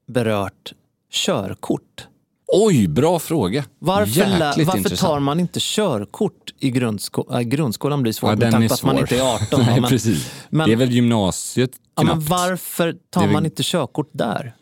berört 0.08 0.72
körkort? 1.12 2.06
Oj, 2.54 2.88
bra 2.88 3.18
fråga. 3.18 3.64
Varför, 3.78 4.20
Jäkligt 4.20 4.66
varför 4.66 4.78
intressant. 4.78 5.00
tar 5.10 5.20
man 5.20 5.40
inte 5.40 5.58
körkort 5.62 6.32
i 6.60 6.70
grundskolan? 6.70 7.36
Äh, 7.40 7.42
grundskolan 7.42 8.02
blir 8.02 8.12
svårt 8.12 8.30
Ja, 8.30 8.36
med 8.36 8.50
tanke 8.52 8.68
på 8.68 8.74
att 8.74 8.82
man 8.82 8.98
inte 8.98 9.16
är 9.18 9.34
18. 9.34 9.60
Nej, 9.66 9.80
men, 9.80 9.90
precis. 9.90 10.30
men- 10.50 10.66
det 10.68 10.72
är 10.72 10.76
väl 10.76 10.90
gymnasiet 10.90 11.70
ja, 11.96 12.02
men 12.02 12.14
knappt. 12.16 12.28
varför 12.30 12.94
tar 13.10 13.20
väl- 13.20 13.30
man 13.30 13.44
inte 13.44 13.62
körkort 13.62 14.10
där? 14.12 14.54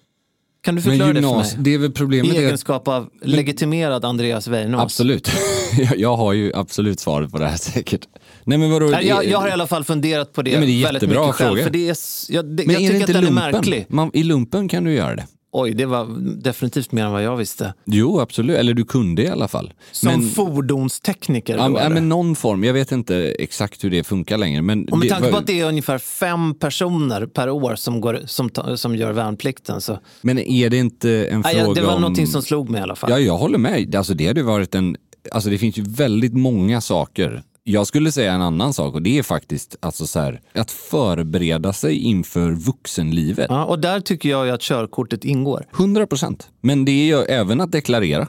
Kan 0.63 0.75
du 0.75 0.83
Men 0.83 0.91
förklara 0.91 1.13
det 1.13 1.23
för 1.23 1.29
gymnas- 1.29 1.55
mig? 1.55 1.65
Det 1.65 1.75
är 1.75 1.79
väl 1.79 1.93
problemet. 1.93 2.35
I 2.35 2.37
egenskap 2.37 2.89
av 2.89 3.09
legitimerad 3.23 4.05
Andreas 4.05 4.49
Weinås. 4.49 4.81
Absolut. 4.83 5.31
Jag- 5.97 6.17
har 6.17 6.33
ju 6.33 6.53
absolut 6.55 7.01
svaret 7.01 7.31
på 7.33 7.39
det 7.39 7.47
här 7.49 7.57
säkert. 7.57 8.09
Nej, 8.45 8.59
men 8.59 8.71
vadå, 8.71 8.87
Nej, 8.87 9.07
Jag, 9.07 9.25
jag 9.27 9.39
har 9.39 9.49
i 9.49 9.51
alla 9.51 9.67
fall 9.67 9.85
funderat 9.85 10.33
på 10.33 10.43
det, 10.43 10.51
Ja, 10.51 10.59
men 10.59 10.69
det 10.69 10.83
är 10.83 10.85
väldigt 10.85 11.03
mycket 11.03 11.25
själv. 11.25 11.49
fråga. 11.49 11.63
För 11.63 11.71
det 11.71 11.89
är, 11.89 11.97
jag 12.29 12.45
det, 12.45 12.67
Men 12.67 12.75
jag 12.75 12.83
är 12.83 12.89
tycker 12.89 12.99
det 12.99 13.05
att 13.05 13.09
inte 13.09 13.21
den 13.21 13.39
är 13.39 13.53
märklig. 13.53 13.87
Man, 13.89 14.11
I 14.15 14.23
lumpen 14.23 14.69
kan 14.69 14.85
du 14.85 14.93
göra 14.95 15.17
det. 15.17 15.27
Oj, 15.53 15.75
det 15.75 15.87
var 15.87 16.07
definitivt 16.43 16.93
mer 16.93 17.05
än 17.05 17.13
vad 17.13 17.23
jag 17.23 17.37
visste. 17.37 17.75
Jo, 17.85 18.21
absolut. 18.21 18.57
Eller 18.59 18.75
du 18.75 18.85
kunde 18.85 19.23
i 19.23 19.29
alla 19.29 19.49
fall. 19.49 19.73
Som 19.93 20.13
men, 20.13 20.29
fordonstekniker. 20.31 21.57
ja, 21.57 21.69
men- 21.69 21.93
men 21.93 22.09
någon 22.09 22.37
form. 22.37 22.65
Jag 22.65 22.73
vet 22.73 22.93
inte 22.93 23.17
exakt 23.39 23.85
hur 23.85 23.91
det 23.91 24.05
funkar 24.05 24.39
längre. 24.39 24.63
Men 24.63 24.89
och 24.89 24.99
med 24.99 25.09
tanke 25.09 25.25
på 25.25 25.31
var- 25.33 25.39
att 25.39 25.47
det 25.47 25.61
är 25.61 25.67
ungefär 25.69 25.99
fem 25.99 26.55
personer 26.55 27.27
per 27.27 27.51
år 27.51 27.75
som, 27.77 28.01
går, 28.01 28.21
som, 28.27 28.51
som 28.77 28.97
gör 28.97 29.13
värnplikten. 29.13 29.81
Så. 29.81 29.99
Men 30.23 30.39
är 30.39 30.71
det 30.71 30.77
inte 30.77 31.11
en 31.27 31.41
Nej, 31.41 31.55
fråga 31.55 31.67
jag- 31.67 31.75
det 31.75 31.83
var 31.83 31.95
om... 31.95 32.01
någonting 32.01 32.27
som 32.27 32.43
slog 32.43 32.71
mig 32.71 32.79
i 32.81 32.83
alla 32.83 32.97
fall. 32.97 33.11
Ja, 33.11 33.19
jag 33.19 33.37
håller 33.37 33.59
med. 33.59 33.95
Alltså, 33.97 34.15
det 34.15 34.27
hade 34.27 34.43
varit 34.43 34.75
en... 34.75 34.97
Alltså, 35.33 35.51
det 35.51 35.59
finns 35.59 35.77
ju 35.79 35.83
väldigt 35.83 36.35
många 36.35 36.81
saker. 36.81 37.43
Jag 37.71 37.87
skulle 37.87 38.13
säga 38.13 38.33
en 38.33 38.43
annan 38.43 38.73
sak 38.75 38.95
och 38.95 39.03
det 39.03 39.19
är 39.19 39.23
faktiskt 39.23 39.77
alltså, 39.81 40.07
så 40.07 40.21
här, 40.21 40.41
att 40.55 40.71
förbereda 40.71 41.73
sig 41.73 41.97
inför 41.99 42.51
vuxenlivet. 42.53 43.47
Ja, 43.49 43.65
och 43.65 43.79
där 43.79 44.01
tycker 44.01 44.29
jag 44.29 44.47
ju 44.47 44.53
att 44.53 44.61
körkortet 44.61 45.25
ingår. 45.25 45.67
100 45.75 46.07
procent. 46.07 46.49
Men 46.61 46.85
det 46.85 46.93
är 46.93 47.05
ju 47.05 47.23
även 47.23 47.61
att 47.61 47.73
deklarera. 47.73 48.29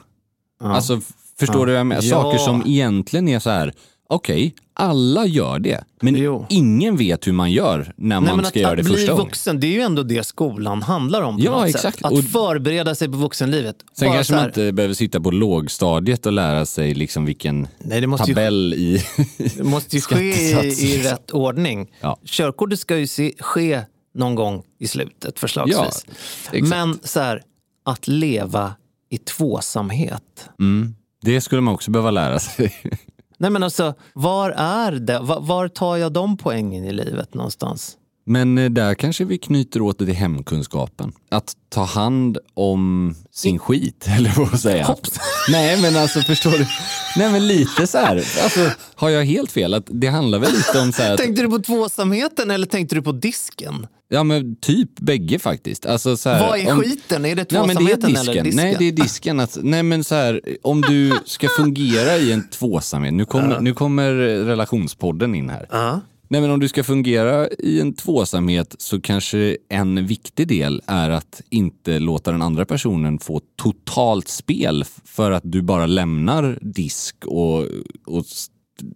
Alltså, 0.60 0.94
f- 0.96 1.04
förstår 1.38 1.66
du 1.66 1.72
vad 1.72 1.80
jag 1.80 1.86
menar? 1.86 2.02
Ja. 2.02 2.10
Saker 2.22 2.38
som 2.38 2.62
egentligen 2.66 3.28
är 3.28 3.38
så 3.38 3.50
här, 3.50 3.72
okej, 4.08 4.54
alla 4.74 5.26
gör 5.26 5.58
det. 5.58 5.84
Men 6.02 6.16
Jo. 6.16 6.46
ingen 6.48 6.96
vet 6.96 7.26
hur 7.26 7.32
man 7.32 7.50
gör 7.52 7.92
när 7.96 8.20
Nej, 8.20 8.36
man 8.36 8.44
ska 8.44 8.48
att, 8.48 8.56
göra 8.56 8.70
att 8.70 8.76
det 8.76 8.82
bli 8.82 8.92
första 8.94 9.12
gången. 9.12 9.26
vuxen, 9.26 9.60
det 9.60 9.66
är 9.66 9.72
ju 9.72 9.80
ändå 9.80 10.02
det 10.02 10.26
skolan 10.26 10.82
handlar 10.82 11.22
om. 11.22 11.36
På 11.36 11.42
Ja, 11.44 11.50
något 11.50 11.66
exakt. 11.68 11.96
Sätt. 11.96 12.04
Att 12.04 12.12
Och- 12.12 12.24
förbereda 12.24 12.94
sig 12.94 13.08
på 13.08 13.16
vuxenlivet. 13.16 13.76
Sen 13.98 14.08
Bara 14.08 14.14
kanske 14.16 14.34
man 14.34 14.44
inte 14.46 14.72
behöver 14.72 14.94
sitta 14.94 15.20
på 15.20 15.30
lågstadiet 15.30 16.26
och 16.26 16.32
lära 16.32 16.66
sig 16.66 16.94
liksom 16.94 17.24
vilken 17.24 17.68
Nej, 17.78 18.06
måste 18.06 18.30
ju- 18.30 18.34
tabell 18.34 18.74
i 18.74 19.04
Det 19.56 19.62
måste 19.64 19.96
ju 19.96 20.02
ske 20.02 20.64
i, 20.64 20.68
i 20.94 21.02
rätt 21.02 21.30
ordning. 21.30 21.90
Ja. 22.00 22.18
Körkortet 22.24 22.78
ska 22.80 22.96
ju 22.98 23.06
se, 23.06 23.32
ske 23.38 23.80
någon 24.14 24.34
gång 24.34 24.62
i 24.80 24.88
slutet 24.88 25.38
förslagsvis. 25.38 26.06
Ja. 26.52 26.64
Men 26.64 26.98
så 27.04 27.20
här, 27.20 27.42
att 27.84 28.08
leva 28.08 28.74
i 29.10 29.18
tvåsamhet. 29.18 30.48
Mm. 30.60 30.94
Det 31.22 31.40
skulle 31.40 31.60
man 31.60 31.74
också 31.74 31.90
behöva 31.90 32.10
lära 32.10 32.38
sig. 32.38 32.74
Nej 33.42 33.50
men 33.50 33.62
alltså, 33.62 33.94
var 34.12 34.50
är 34.56 34.92
det? 34.92 35.18
Var, 35.18 35.40
var 35.40 35.68
tar 35.68 35.96
jag 35.96 36.12
de 36.12 36.36
poängen 36.36 36.84
i 36.84 36.92
livet 36.92 37.34
någonstans? 37.34 37.96
Men 38.24 38.58
eh, 38.58 38.70
där 38.70 38.94
kanske 38.94 39.24
vi 39.24 39.38
knyter 39.38 39.82
åt 39.82 39.98
det 39.98 40.06
till 40.06 40.14
hemkunskapen. 40.14 41.12
Att 41.28 41.52
ta 41.68 41.84
hand 41.84 42.38
om 42.54 43.14
sin 43.32 43.58
skit, 43.58 44.06
eller 44.16 44.32
vad 44.36 44.60
säga. 44.60 44.84
Hopps. 44.84 45.20
Nej 45.52 45.82
men 45.82 45.96
alltså 45.96 46.20
förstår 46.20 46.50
du? 46.50 46.66
Nej 47.16 47.32
men 47.32 47.46
lite 47.46 47.86
så 47.86 47.98
här. 47.98 48.16
Alltså, 48.16 48.70
har 48.94 49.08
jag 49.10 49.24
helt 49.24 49.52
fel? 49.52 49.74
Att 49.74 49.84
det 49.86 50.06
handlar 50.06 50.38
väl 50.38 50.52
lite 50.52 50.80
om 50.80 50.92
så 50.92 51.02
här. 51.02 51.16
Tänkte 51.16 51.42
du 51.42 51.48
på 51.50 51.58
tvåsamheten 51.58 52.50
eller 52.50 52.66
tänkte 52.66 52.94
du 52.94 53.02
på 53.02 53.12
disken? 53.12 53.86
ja 54.08 54.22
men 54.24 54.56
typ 54.56 55.00
bägge 55.00 55.38
faktiskt. 55.38 55.86
Alltså, 55.86 56.16
så 56.16 56.28
här, 56.30 56.48
Vad 56.48 56.58
är 56.58 56.72
om- 56.72 56.80
skiten? 56.80 57.24
Är 57.24 57.36
det 57.36 57.52
Ja, 57.52 57.66
men 57.66 57.76
det 57.76 57.92
är 57.92 57.96
tvåsamheten 57.96 58.16
eller 58.16 58.42
disken? 58.44 58.64
Nej, 58.64 58.76
det 58.78 58.84
är 58.88 58.92
disken. 58.92 59.40
Att, 59.40 59.58
nej, 59.62 59.82
men 59.82 60.04
så 60.04 60.14
här, 60.14 60.40
om 60.62 60.80
du 60.80 61.12
ska 61.24 61.48
fungera 61.48 62.16
i 62.16 62.32
en 62.32 62.48
tvåsamhet. 62.48 63.14
Nu 63.14 63.24
kommer, 63.24 63.60
nu 63.60 63.74
kommer 63.74 64.12
relationspodden 64.44 65.34
in 65.34 65.50
här. 65.50 65.66
Ja. 65.70 66.00
Nej, 66.32 66.40
men 66.40 66.50
om 66.50 66.60
du 66.60 66.68
ska 66.68 66.84
fungera 66.84 67.48
i 67.48 67.80
en 67.80 67.94
tvåsamhet 67.94 68.74
så 68.78 69.00
kanske 69.00 69.56
en 69.68 70.06
viktig 70.06 70.48
del 70.48 70.82
är 70.86 71.10
att 71.10 71.42
inte 71.50 71.98
låta 71.98 72.32
den 72.32 72.42
andra 72.42 72.64
personen 72.64 73.18
få 73.18 73.40
totalt 73.56 74.28
spel 74.28 74.84
för 75.04 75.30
att 75.30 75.42
du 75.44 75.62
bara 75.62 75.86
lämnar 75.86 76.58
disk 76.62 77.16
och, 77.26 77.66
och 78.06 78.24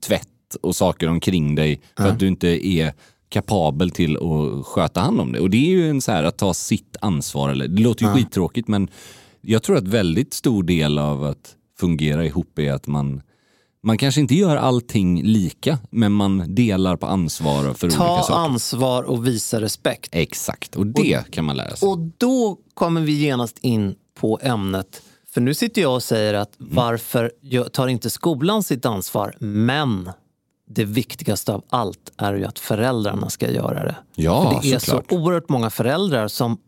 tvätt 0.00 0.56
och 0.62 0.76
saker 0.76 1.08
omkring 1.08 1.54
dig 1.54 1.80
för 1.96 2.08
att 2.08 2.18
du 2.18 2.28
inte 2.28 2.66
är 2.66 2.92
kapabel 3.28 3.90
till 3.90 4.16
att 4.16 4.66
sköta 4.66 5.00
hand 5.00 5.20
om 5.20 5.32
det. 5.32 5.40
Och 5.40 5.50
det 5.50 5.56
är 5.56 5.70
ju 5.70 5.90
en 5.90 6.00
så 6.00 6.12
här 6.12 6.24
att 6.24 6.38
ta 6.38 6.54
sitt 6.54 6.96
ansvar. 7.00 7.50
Eller, 7.50 7.68
det 7.68 7.82
låter 7.82 8.06
ju 8.06 8.12
skittråkigt 8.12 8.68
men 8.68 8.88
jag 9.40 9.62
tror 9.62 9.76
att 9.76 9.88
väldigt 9.88 10.34
stor 10.34 10.62
del 10.62 10.98
av 10.98 11.24
att 11.24 11.56
fungera 11.78 12.24
ihop 12.26 12.58
är 12.58 12.72
att 12.72 12.86
man 12.86 13.22
man 13.82 13.98
kanske 13.98 14.20
inte 14.20 14.34
gör 14.34 14.56
allting 14.56 15.22
lika, 15.22 15.78
men 15.90 16.12
man 16.12 16.54
delar 16.54 16.96
på 16.96 17.06
ansvar 17.06 17.74
för 17.74 17.86
olika 17.86 17.98
Ta 17.98 18.22
saker. 18.22 18.34
ansvar 18.40 19.02
och 19.02 19.26
visa 19.26 19.60
respekt. 19.60 20.08
Exakt, 20.12 20.76
och 20.76 20.86
det 20.86 21.30
kan 21.30 21.44
man 21.44 21.56
lära 21.56 21.76
sig. 21.76 21.88
Och 21.88 21.98
då 21.98 22.58
kommer 22.74 23.00
vi 23.00 23.12
genast 23.12 23.58
in 23.58 23.94
på 24.20 24.38
ämnet. 24.42 25.02
För 25.30 25.40
nu 25.40 25.54
sitter 25.54 25.82
jag 25.82 25.94
och 25.94 26.02
säger 26.02 26.34
att 26.34 26.60
Mm. 26.60 26.74
varför 26.74 27.32
tar 27.68 27.88
inte 27.88 28.10
skolan 28.10 28.62
sitt 28.62 28.86
ansvar? 28.86 29.36
Men 29.40 30.10
det 30.68 30.84
viktigaste 30.84 31.52
av 31.52 31.64
allt 31.68 32.12
är 32.16 32.34
ju 32.34 32.44
att 32.44 32.58
föräldrarna 32.58 33.30
ska 33.30 33.50
göra 33.50 33.84
det. 33.84 33.96
Ja, 34.14 34.42
För 34.62 34.68
det 34.68 34.74
är 34.74 34.78
såklart. 34.78 35.04
så 35.10 35.16
oerhört 35.18 35.48
många 35.48 35.70
föräldrar 35.70 36.28
som 36.28 36.58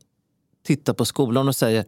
tittar 0.67 0.93
på 0.93 1.05
skolan 1.05 1.49
och 1.49 1.57
säger 1.57 1.85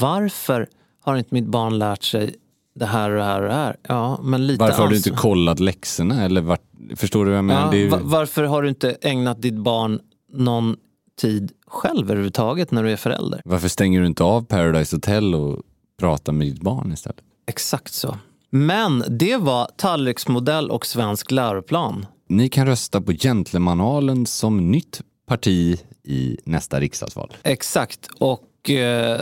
varför 0.00 0.68
har 1.00 1.16
inte 1.16 1.34
mitt 1.34 1.46
barn 1.46 1.78
lärt 1.78 2.02
sig 2.02 2.34
det 2.74 2.86
här 2.86 3.10
och 3.10 3.16
det 3.16 3.24
här 3.24 3.40
och 3.42 3.48
det 3.48 3.54
här? 3.54 3.76
Ja, 3.88 4.20
men 4.22 4.46
lite 4.46 4.64
Varför 4.64 4.82
har 4.82 4.88
du 4.90 4.96
inte 4.96 5.10
kollat 5.10 5.60
läxorna? 5.60 6.24
Eller 6.24 6.40
vart, 6.40 6.62
förstår 6.96 7.24
du 7.24 7.30
vad 7.30 7.38
jag 7.38 7.44
menar? 7.44 7.66
Ja, 7.66 7.74
ju- 7.78 7.88
va- 7.88 8.00
varför 8.02 8.44
har 8.44 8.62
du 8.62 8.68
inte 8.68 8.90
ägnat 9.02 9.42
ditt 9.42 9.54
barn 9.58 10.00
någon 10.32 10.76
tid 11.20 11.52
själv 11.66 12.06
överhuvudtaget 12.06 12.70
när 12.70 12.82
du 12.82 12.92
är 12.92 12.96
förälder? 12.96 13.42
varför 13.44 13.68
stänger 13.68 14.00
du 14.00 14.06
inte 14.06 14.24
av 14.24 14.42
Paradise 14.44 14.96
Hotel 14.96 15.34
och 15.34 15.62
pratar 16.00 16.32
med 16.32 16.46
ditt 16.46 16.60
barn 16.60 16.92
istället? 16.92 17.20
Exakt 17.46 17.92
så. 17.94 18.16
Men 18.50 19.04
det 19.08 19.36
var 19.36 19.68
tallriksmodell 19.76 20.70
och 20.70 20.86
svensk 20.86 21.30
läroplan. 21.30 22.06
Ni 22.28 22.48
kan 22.48 22.66
rösta 22.66 23.00
på 23.00 23.12
Gentlemanalen 23.12 24.26
som 24.26 24.70
nytt 24.70 25.00
parti 25.26 25.80
i 26.04 26.36
nästa 26.44 26.80
riksdagsval. 26.80 27.32
Exakt. 27.42 28.08
Och 28.18 28.70
eh, 28.70 29.20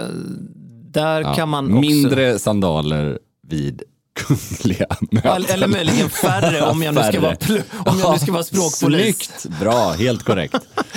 där 0.90 1.20
Ja, 1.20 1.34
kan 1.34 1.48
man 1.48 1.64
också... 1.64 1.80
Mindre 1.80 2.38
sandaler 2.38 3.18
vid 3.48 3.82
kungliga 4.14 4.86
möten. 5.10 5.30
Eller, 5.32 5.52
eller 5.54 5.68
möjligen 5.68 6.10
färre 6.10 6.62
om 6.62 6.82
jag 6.82 6.94
nu 6.94 7.02
ska 7.02 7.20
vara, 7.20 7.34
pl- 7.34 7.62
om 7.86 7.98
jag 7.98 8.12
nu 8.12 8.18
ska 8.18 8.32
vara 8.32 8.42
språkpolis. 8.72 9.16
Snyggt! 9.16 9.60
Bra, 9.60 9.92
helt 9.92 10.22
korrekt. 10.22 10.54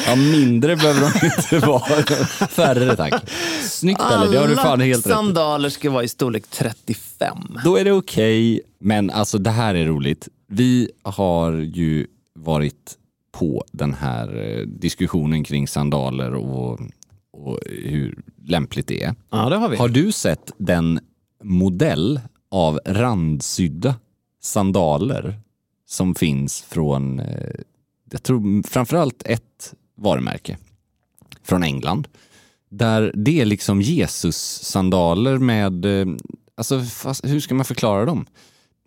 Ja, 0.07 0.15
mindre 0.15 0.75
behöver 0.75 1.01
de 1.01 1.25
inte 1.25 1.67
vara. 1.67 2.03
Färre 2.47 2.95
tack. 2.95 3.13
Snyggt 3.63 4.01
Pelle, 4.09 4.31
det 4.31 4.37
har 4.39 4.47
du 4.47 4.55
fan 4.55 4.81
helt 4.81 5.05
rätt 5.05 5.13
sandaler 5.13 5.69
ska 5.69 5.89
vara 5.89 6.03
i 6.03 6.07
storlek 6.07 6.43
35. 6.49 7.37
Då 7.63 7.77
är 7.77 7.83
det 7.85 7.91
okej. 7.91 8.61
Men 8.79 9.09
alltså 9.09 9.37
det 9.37 9.49
här 9.51 9.75
är 9.75 9.85
roligt. 9.85 10.27
Vi 10.47 10.89
har 11.03 11.51
ju 11.51 12.07
varit 12.39 12.97
på 13.31 13.63
den 13.71 13.93
här 13.93 14.57
eh, 14.59 14.65
diskussionen 14.67 15.43
kring 15.43 15.67
sandaler 15.67 16.33
och, 16.33 16.79
och 17.37 17.59
hur 17.83 18.19
lämpligt 18.45 18.87
det 18.87 19.03
är. 19.03 19.15
Ja, 19.31 19.49
det 19.49 19.55
har 19.55 19.69
vi. 19.69 19.77
Har 19.77 19.89
du 19.89 20.11
sett 20.11 20.51
den 20.57 20.99
modell 21.43 22.19
av 22.51 22.79
randsydda 22.85 23.95
sandaler 24.41 25.39
som 25.87 26.15
finns 26.15 26.61
från, 26.61 27.19
eh, 27.19 27.51
jag 28.11 28.23
tror 28.23 28.67
framförallt 28.67 29.23
ett 29.25 29.73
varumärke 29.97 30.57
från 31.43 31.63
England. 31.63 32.07
Där 32.69 33.11
det 33.15 33.41
är 33.41 33.45
liksom 33.45 33.81
Jesus-sandaler 33.81 35.37
med, 35.37 35.85
eh, 35.85 36.15
alltså 36.55 36.81
fast, 36.81 37.25
hur 37.25 37.39
ska 37.39 37.55
man 37.55 37.65
förklara 37.65 38.05
dem? 38.05 38.25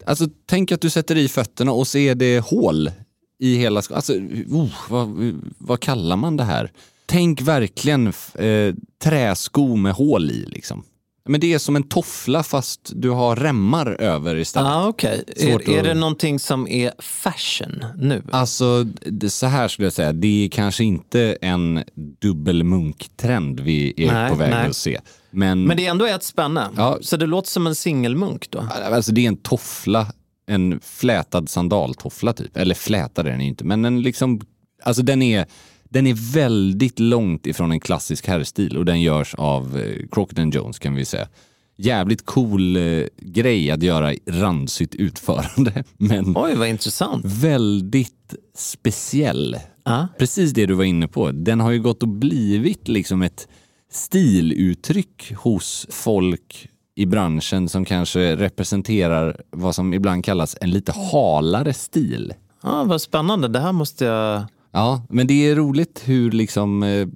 Alltså 0.06 0.28
tänk 0.47 0.73
att 0.73 0.80
du 0.80 0.90
sätter 0.90 1.16
i 1.16 1.28
fötterna 1.28 1.73
och 1.73 1.87
så 1.87 1.99
är 1.99 2.14
det 2.14 2.40
hål 2.40 2.90
i 3.38 3.56
hela 3.56 3.83
skon. 3.83 3.97
Alltså, 3.97 4.12
oh, 4.49 4.75
vad, 4.88 5.35
vad 5.59 5.80
kallar 5.80 6.16
man 6.16 6.37
det 6.37 6.44
här? 6.44 6.73
Tänk 7.06 7.40
verkligen 7.40 8.06
eh, 8.35 8.75
träsko 8.99 9.76
med 9.76 9.92
hål 9.92 10.30
i 10.30 10.47
liksom. 10.47 10.83
Men 11.28 11.40
det 11.40 11.54
är 11.54 11.59
som 11.59 11.76
en 11.76 11.83
toffla 11.83 12.43
fast 12.43 12.93
du 12.95 13.11
har 13.11 13.37
remmar 13.37 14.00
över 14.00 14.37
istället. 14.37 14.73
Ah, 14.73 14.88
Okej, 14.88 15.25
Svårt 15.37 15.69
är, 15.69 15.78
är 15.78 15.83
det 15.83 15.95
någonting 15.95 16.38
som 16.38 16.69
är 16.69 16.93
fashion 16.99 17.85
nu? 17.97 18.23
Alltså, 18.31 18.85
det, 19.07 19.31
så 19.31 19.47
här 19.47 19.69
skulle 19.69 19.87
jag 19.87 19.93
säga, 19.93 20.12
det 20.12 20.45
är 20.45 20.49
kanske 20.49 20.85
inte 20.85 21.38
en 21.40 21.85
dubbelmunktrend 22.21 23.61
vi 23.61 23.95
är 23.97 24.12
Nej, 24.12 24.31
på 24.31 24.37
väg 24.37 24.50
nej. 24.50 24.69
att 24.69 24.76
se. 24.76 25.00
Men, 25.31 25.64
Men 25.64 25.76
det 25.76 25.87
är 25.87 25.90
ändå 25.90 26.07
ett 26.07 26.23
spänne. 26.23 26.69
Ja. 26.76 26.99
Så 27.00 27.16
det 27.16 27.26
låter 27.26 27.50
som 27.50 27.66
en 27.66 27.75
singelmunk 27.75 28.50
då? 28.50 28.69
alltså, 28.93 29.12
det 29.12 29.25
är 29.25 29.28
en 29.28 29.37
toffla, 29.37 30.07
en 30.47 30.81
flätad 30.81 31.49
sandaltoffla 31.49 32.33
typ. 32.33 32.57
Eller 32.57 32.75
flätad 32.75 33.26
är 33.26 33.31
den 33.31 33.40
inte, 33.40 33.64
men 33.64 33.85
en 33.85 34.02
liksom, 34.02 34.40
alltså 34.83 35.02
den 35.02 35.23
är, 35.23 35.47
den 35.94 36.06
är 36.06 36.32
väldigt 36.32 37.00
långt 37.00 37.46
ifrån 37.46 37.72
en 37.72 37.80
klassisk 37.80 38.26
herrstil 38.26 38.76
och 38.76 38.84
den 38.84 39.02
görs 39.02 39.34
av 39.34 39.78
eh, 39.78 40.06
Crockett 40.12 40.54
Jones 40.54 40.78
kan 40.78 40.94
vi 40.94 41.04
säga. 41.04 41.28
Jävligt 41.76 42.26
cool 42.26 42.76
eh, 42.76 43.02
grej 43.19 43.71
att 43.71 43.82
göra 43.82 44.12
i 44.14 44.21
randsigt 44.26 44.95
utförande, 44.95 45.84
men 45.97 46.36
Oj, 46.36 46.54
vad 46.54 46.69
intressant. 46.69 47.25
väldigt 47.25 48.34
speciell. 48.56 49.56
Ja. 49.84 50.08
Precis 50.19 50.52
det 50.52 50.66
du 50.66 50.75
var 50.75 50.84
inne 50.84 51.08
på. 51.08 51.30
Den 51.30 51.60
har 51.60 51.71
ju 51.71 51.80
gått 51.80 52.02
och 52.02 52.08
blivit 52.08 52.88
liksom 52.88 53.23
ett 53.23 53.49
stiluttryck 53.92 55.32
hos 55.36 55.86
folk 55.90 56.69
i 56.95 57.06
branschen 57.06 57.69
som 57.69 57.84
kanske 57.84 58.36
representerar 58.36 59.40
vad 59.50 59.75
som 59.75 59.95
ibland 59.95 60.25
kallas 60.25 60.56
en 60.60 60.71
lite 60.71 60.92
halare 61.12 61.73
stil. 61.73 62.32
Ah, 62.60 62.84
vad 62.84 63.02
spännande, 63.02 63.49
det 63.49 63.60
här 63.60 63.73
måste 63.73 64.04
jag... 64.04 64.45
Ja, 64.75 65.02
men 65.08 65.26
det 65.26 65.49
är 65.49 65.56
roligt 65.56 66.02
hur 66.04 66.30
liksom 66.30 66.82
eh, 66.82 67.08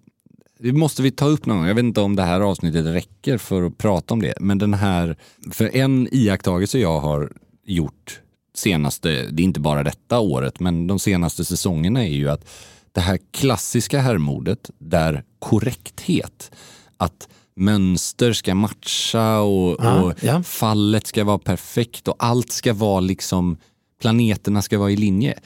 det 0.61 0.73
måste 0.73 1.03
vi 1.03 1.11
ta 1.11 1.27
upp 1.27 1.47
någon 1.47 1.57
gång. 1.57 1.66
Jag 1.66 1.75
vet 1.75 1.85
inte 1.85 2.01
om 2.01 2.16
det 2.16 2.23
här 2.23 2.40
avsnittet 2.40 2.87
räcker 2.87 3.38
för 3.38 3.62
att 3.62 3.79
prata 3.79 4.14
om 4.14 4.23
det. 4.23 4.35
Men 4.40 4.59
den 4.59 4.75
här, 4.75 5.16
för 5.51 5.77
en 5.77 6.09
iakttagelse 6.12 6.79
jag 6.79 7.01
har 7.01 7.33
gjort 7.64 8.21
senaste, 8.55 9.09
det 9.31 9.42
är 9.42 9.44
inte 9.44 9.61
bara 9.61 9.83
detta 9.83 10.18
året, 10.18 10.61
men 10.61 10.87
de 10.87 10.99
senaste 10.99 11.44
säsongerna 11.44 12.05
är 12.05 12.12
ju 12.12 12.29
att 12.29 12.49
det 12.92 13.01
här 13.01 13.18
klassiska 13.31 14.01
herrmodet 14.01 14.71
där 14.79 15.25
korrekthet, 15.38 16.51
att 16.97 17.29
mönster 17.57 18.33
ska 18.33 18.55
matcha 18.55 19.40
och, 19.40 19.77
Ja, 19.79 20.03
och 20.03 20.14
ja. 20.21 20.42
fallet 20.42 21.07
ska 21.07 21.25
vara 21.25 21.38
perfekt 21.38 22.09
och 22.09 22.16
allt 22.18 22.53
ska 22.53 22.73
vara 22.73 23.01
liksom, 23.01 23.57
planeterna 24.01 24.62
ska 24.62 24.79
vara 24.79 24.90
i 24.90 24.97
linje. 24.97 25.38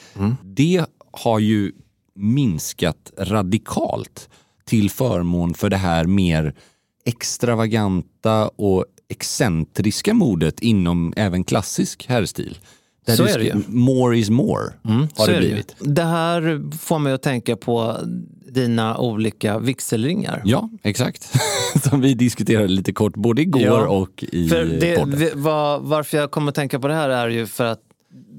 Det 0.43 0.85
har 1.11 1.39
ju 1.39 1.71
minskat 2.15 3.11
radikalt 3.17 4.29
till 4.65 4.89
förmån 4.89 5.53
för 5.53 5.69
det 5.69 5.77
här 5.77 6.05
mer 6.05 6.53
extravaganta 7.05 8.47
och 8.47 8.85
excentriska 9.09 10.13
modet 10.13 10.59
inom 10.59 11.13
även 11.15 11.43
klassisk 11.43 12.05
herrstil. 12.09 12.57
Där 13.05 13.15
Så 13.15 13.23
är 13.25 13.37
det 13.39 13.45
ju. 13.45 13.61
More 13.67 14.17
is 14.17 14.29
more 14.29 14.73
har 14.83 15.25
Så 15.25 15.31
det 15.31 15.37
blivit. 15.37 15.75
Det 15.79 16.03
här 16.03 16.71
får 16.77 16.99
mig 16.99 17.13
att 17.13 17.21
tänka 17.23 17.55
på 17.55 17.97
dina 18.51 18.97
olika 18.97 19.59
vigselringar. 19.59 20.41
Ja, 20.45 20.69
exakt. 20.83 21.33
Som 21.89 22.01
vi 22.01 22.13
diskuterade 22.13 22.67
lite 22.67 22.93
kort 22.93 23.15
både 23.15 23.41
igår 23.41 23.61
Ja. 23.61 23.87
och 23.87 24.23
i 24.31 24.49
För 24.49 24.65
det, 24.65 25.03
vi- 25.07 25.31
vad- 25.35 25.81
varför 25.81 26.17
jag 26.17 26.31
kommer 26.31 26.49
att 26.49 26.55
tänka 26.55 26.79
på 26.79 26.87
det 26.87 26.93
här 26.93 27.09
är 27.09 27.29
ju 27.29 27.47
för 27.47 27.65
att 27.65 27.79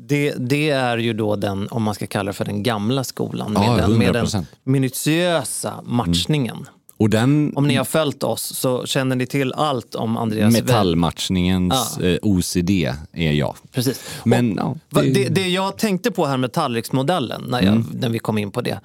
det, 0.08 0.34
det 0.38 0.70
är 0.70 0.98
ju 0.98 1.12
då 1.12 1.36
den, 1.36 1.68
om 1.70 1.82
man 1.82 1.94
ska 1.94 2.06
kalla 2.06 2.28
det 2.30 2.32
för 2.32 2.44
den 2.44 2.62
gamla 2.62 3.04
skolan, 3.04 3.52
med, 3.52 3.62
Ja, 3.62 3.76
den, 3.76 3.98
med 3.98 4.12
den 4.12 4.26
100%. 4.26 4.44
minutiösa 4.64 5.72
matchningen. 5.84 6.66
Och 6.96 7.10
den 7.10 7.52
Om 7.56 7.66
ni 7.68 7.74
har 7.76 7.84
följt 7.84 8.22
oss 8.22 8.42
så 8.56 8.86
känner 8.86 9.16
ni 9.16 9.26
till 9.26 9.52
allt 9.52 9.94
om 9.94 10.16
Andreas 10.16 10.52
metallmatchningens 10.52 11.98
Ja. 12.00 12.06
eh, 12.06 12.18
OCD 12.22 12.70
är 13.12 13.32
jag. 13.32 13.54
Precis. 13.72 14.00
Men, 14.24 14.58
och, 14.58 14.76
ja, 14.90 15.02
det- 15.02 15.12
det, 15.12 15.28
det 15.28 15.48
jag 15.48 15.78
tänkte 15.78 16.10
på 16.10 16.26
här 16.26 16.36
med 16.36 16.52
tallriksmodellen, 16.52 17.42
när, 17.48 17.62
jag, 17.62 17.72
Mm. 17.74 17.86
när 18.00 18.08
vi 18.08 18.18
kom 18.18 18.38
in 18.38 18.50
på 18.50 18.60
det, 18.60 18.80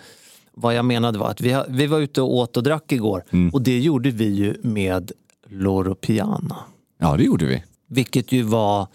vad 0.54 0.76
jag 0.76 0.86
menade 0.86 1.20
var 1.20 1.30
att 1.30 1.42
vi, 1.42 1.52
har- 1.52 1.66
vi 1.70 1.88
var 1.88 2.00
ute 2.00 2.22
och 2.22 2.34
åt 2.36 2.58
och 2.58 2.64
drack 2.64 2.92
igår 2.92 3.24
Mm. 3.32 3.50
och 3.54 3.62
det 3.62 3.80
gjorde 3.80 4.12
vi 4.12 4.26
ju 4.34 4.56
med 4.64 5.12
Loro 5.50 5.96
Piana. 5.96 6.56
Ja, 7.00 7.18
det 7.18 7.24
gjorde 7.24 7.46
vi. 7.46 7.64
Vilket 7.90 8.32
ju 8.32 8.42
var 8.44 8.88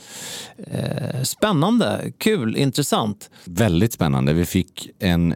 eh, 0.57 1.23
spännande, 1.23 2.13
kul, 2.19 2.57
intressant. 2.57 3.31
Väldigt 3.45 3.93
spännande. 3.93 4.33
Vi 4.33 4.45
fick 4.45 4.91
en 4.99 5.35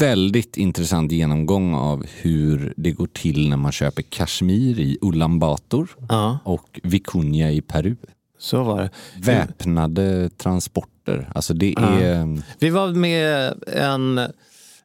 väldigt 0.00 0.56
intressant 0.56 1.12
genomgång 1.12 1.74
av 1.74 2.04
hur 2.20 2.74
det 2.76 2.90
går 2.92 3.06
till 3.06 3.48
när 3.48 3.56
man 3.56 3.72
köper 3.72 4.02
kashmir 4.02 4.80
i 4.80 4.98
Ulan 5.00 5.38
Bator 5.38 5.90
Ja, 6.08 6.38
och 6.44 6.80
vikunja 6.82 7.50
i 7.50 7.60
Peru. 7.60 7.96
så 8.38 8.62
var 8.62 8.80
det. 8.82 8.90
Väpnade 9.18 10.30
transporter. 10.30 11.28
Alltså 11.34 11.54
det 11.54 11.74
är... 11.78 12.42
Vi 12.58 12.70
var 12.70 12.88
med 12.88 13.54
en 13.66 14.20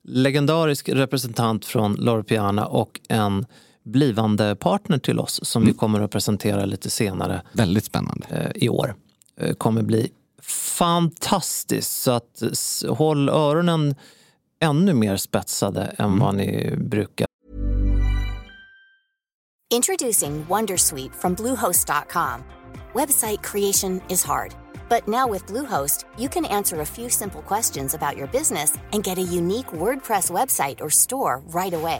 legendarisk 0.03 0.89
representant 0.89 1.65
från 1.65 1.93
Loro 1.93 2.23
Piana 2.23 2.65
och 2.65 2.99
en 3.09 3.45
blivande 3.87 4.55
partner 4.55 4.97
till 4.97 5.19
oss 5.19 5.39
som 5.43 5.61
Mm. 5.61 5.73
vi 5.73 5.77
kommer 5.79 6.01
att 6.01 6.11
presentera 6.11 6.65
lite 6.65 6.89
senare. 6.89 7.41
Väldigt 7.51 7.85
spännande. 7.85 8.25
eh, 8.29 8.63
i 8.63 8.69
år 8.69 8.95
eh, 9.41 9.53
kommer 9.53 9.81
bli 9.81 10.11
fantastiskt. 10.77 12.01
Så 12.01 12.11
att 12.11 12.43
håll 12.89 13.29
öronen 13.29 13.95
ännu 14.59 14.93
mer 14.93 15.17
spetsade 15.17 15.81
än 15.97 16.19
vad 16.19 16.35
ni 16.35 16.73
brukar. 16.77 17.27
Introducing 19.73 20.45
Wondersuite 20.49 21.13
from 21.21 21.33
Bluehost.com. 21.35 22.43
Website 22.93 23.41
creation 23.43 24.01
is 24.09 24.23
hard, 24.23 24.53
but 24.89 25.07
now 25.07 25.27
with 25.33 25.45
Bluehost, 25.51 26.05
you 26.17 26.29
can 26.29 26.45
answer 26.45 26.81
a 26.81 26.85
few 26.85 27.09
simple 27.09 27.41
questions 27.41 27.93
about 27.95 28.17
your 28.17 28.27
business 28.27 28.73
and 28.93 29.03
get 29.03 29.17
a 29.17 29.21
unique 29.37 29.67
WordPress 29.73 30.31
website 30.31 30.81
or 30.81 30.89
store 30.89 31.41
right 31.53 31.73
away. 31.73 31.99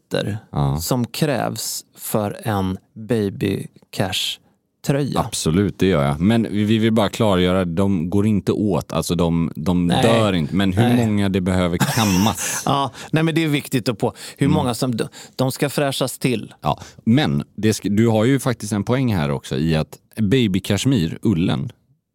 som 0.81 1.07
krävs 1.07 1.85
för 1.97 2.37
en 2.43 2.77
baby 2.93 3.67
cash 3.89 4.39
tröja? 4.85 5.19
Absolut, 5.19 5.79
det 5.79 5.85
gör 5.85 6.03
jag. 6.03 6.19
Men 6.19 6.47
vi 6.51 6.63
vi 6.63 6.77
vill 6.77 6.93
bara 6.93 7.09
klargöra, 7.09 7.65
de 7.65 8.09
går 8.09 8.27
inte 8.27 8.51
åt. 8.51 8.93
Alltså 8.93 9.15
de, 9.15 9.51
de 9.55 9.87
Nej. 9.87 10.03
dör 10.03 10.33
inte. 10.33 10.55
Men 10.55 10.73
hur 10.73 10.83
Nej. 10.83 11.07
många 11.07 11.29
det 11.29 11.41
behöver 11.41 11.77
kammas. 11.77 12.63
Ja, 12.65 12.91
nej 13.11 13.23
men 13.23 13.35
det 13.35 13.43
är 13.43 13.47
viktigt 13.47 13.89
att 13.89 13.97
på. 13.97 14.13
Hur 14.37 14.47
många 14.47 14.73
som, 14.73 14.99
de 15.35 15.51
ska 15.51 15.69
fräschas 15.69 16.17
till. 16.17 16.53
Ja, 16.61 16.79
men 17.05 17.43
det 17.55 17.79
du 17.83 18.07
har 18.07 18.25
ju 18.25 18.39
faktiskt 18.39 18.73
en 18.73 18.83
poäng 18.83 19.15
här 19.15 19.31
också 19.31 19.57
i 19.57 19.75
att 19.75 19.97
baby 20.17 20.59
kashmir, 20.59 21.19
ullen, 21.21 21.71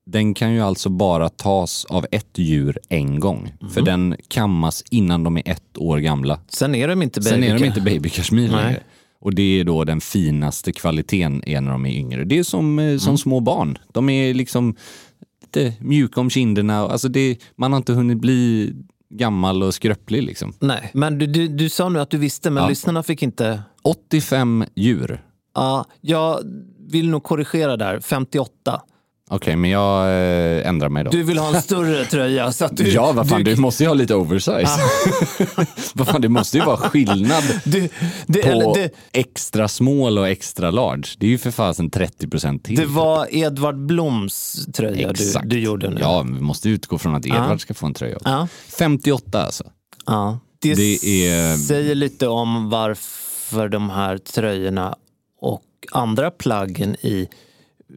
den 0.06 0.34
kan 0.34 0.52
ju 0.54 0.60
alltså 0.60 0.88
bara 0.88 1.28
tas 1.28 1.84
av 1.84 2.06
ett 2.10 2.38
djur 2.38 2.78
en 2.88 3.20
gång. 3.20 3.52
För 3.74 3.82
den 3.82 4.16
kammas 4.28 4.84
innan 4.90 5.24
de 5.24 5.36
är 5.36 5.42
ett 5.48 5.78
år 5.78 5.98
gamla. 5.98 6.40
Sen 6.48 6.74
är 6.74 6.88
de 6.88 7.02
inte 7.02 7.20
baby 7.20 7.30
Sen 7.30 7.44
är 7.44 7.58
de 7.58 7.64
inte 7.64 7.80
baby 7.80 8.08
kashmir 8.08 8.48
längre. 8.48 8.82
Och 9.20 9.34
det 9.34 9.60
är 9.60 9.64
då 9.64 9.84
den 9.84 10.00
finaste 10.00 10.72
kvaliteten 10.72 11.42
är 11.48 11.60
när 11.60 11.70
de 11.70 11.86
är 11.86 11.90
yngre. 11.90 12.24
Det 12.24 12.38
är 12.38 12.42
som, 12.42 12.78
eh, 12.78 12.98
som 12.98 13.18
små 13.18 13.40
barn. 13.40 13.78
De 13.92 14.08
är 14.08 14.34
liksom 14.34 14.76
lite 15.42 15.74
mjuka 15.80 16.20
om 16.20 16.30
kinderna. 16.30 16.76
Alltså 16.78 17.08
det, 17.08 17.38
man 17.56 17.72
har 17.72 17.76
inte 17.76 17.92
hunnit 17.92 18.18
bli 18.18 18.72
gammal 19.10 19.62
och 19.62 19.74
skröplig 19.74 20.22
liksom. 20.22 20.52
Nej, 20.60 20.90
men 20.94 21.18
du, 21.18 21.26
du, 21.26 21.48
du 21.48 21.68
sa 21.68 21.88
nu 21.88 22.00
att 22.00 22.10
du 22.10 22.18
visste, 22.18 22.50
men 22.50 22.62
Ja. 22.62 22.68
lyssnarna 22.68 23.02
fick 23.02 23.22
inte... 23.22 23.62
85 23.82 24.64
djur. 24.74 25.22
Ja, 25.54 25.84
jag 26.00 26.40
vill 26.88 27.10
nog 27.10 27.22
korrigera 27.22 27.76
där. 27.76 28.00
58. 28.00 28.80
Okej, 29.30 29.56
men 29.56 29.70
jag 29.70 30.06
eh, 30.06 30.68
ändrar 30.68 30.88
mig 30.88 31.04
då. 31.04 31.10
Du 31.10 31.22
vill 31.22 31.38
ha 31.38 31.56
en 31.56 31.62
större 31.62 32.04
tröja. 32.10 32.52
Så 32.52 32.64
att 32.64 32.76
du, 32.76 32.88
ja, 32.88 33.12
vad 33.12 33.28
fan, 33.28 33.44
du, 33.44 33.56
måste 33.56 33.82
ju 33.84 33.88
ha 33.88 33.94
lite 33.94 34.14
oversize. 34.14 34.68
vad 35.94 36.08
fan, 36.08 36.20
det 36.20 36.28
måste 36.28 36.58
ju 36.58 36.64
vara 36.64 36.76
skillnad 36.76 37.44
Du, 37.64 37.88
det, 38.26 38.42
på 38.42 38.48
eller 38.48 38.74
det, 38.74 38.90
extra 39.12 39.68
small 39.68 40.18
och 40.18 40.28
extra 40.28 40.70
large. 40.70 41.08
Det 41.18 41.26
är 41.26 41.30
ju 41.30 41.38
för 41.38 41.50
fasen 41.50 41.90
30% 41.90 42.62
till. 42.62 42.76
det 42.76 42.86
var 42.86 43.28
Edvard 43.30 43.76
Bloms 43.86 44.66
tröja 44.74 45.12
du, 45.12 45.24
Exakt. 45.24 45.50
du 45.50 45.60
gjorde 45.60 45.90
nu. 45.90 45.96
Ja, 46.00 46.22
vi 46.22 46.40
måste 46.40 46.68
utgå 46.68 46.98
från 46.98 47.14
att 47.14 47.26
Edvard 47.26 47.50
Ja. 47.52 47.58
ska 47.58 47.74
få 47.74 47.86
en 47.86 47.94
tröja. 47.94 48.18
Ja. 48.24 48.48
58 48.78 49.42
alltså. 49.44 49.64
Ja. 50.06 50.38
Det, 50.62 50.74
Det 50.74 51.28
är- 51.28 51.56
säger 51.56 51.94
lite 51.94 52.28
om 52.28 52.70
varför 52.70 53.68
de 53.68 53.90
här 53.90 54.18
tröjorna 54.18 54.96
och 55.40 55.62
andra 55.92 56.30
plaggen 56.30 56.94
i, 57.00 57.28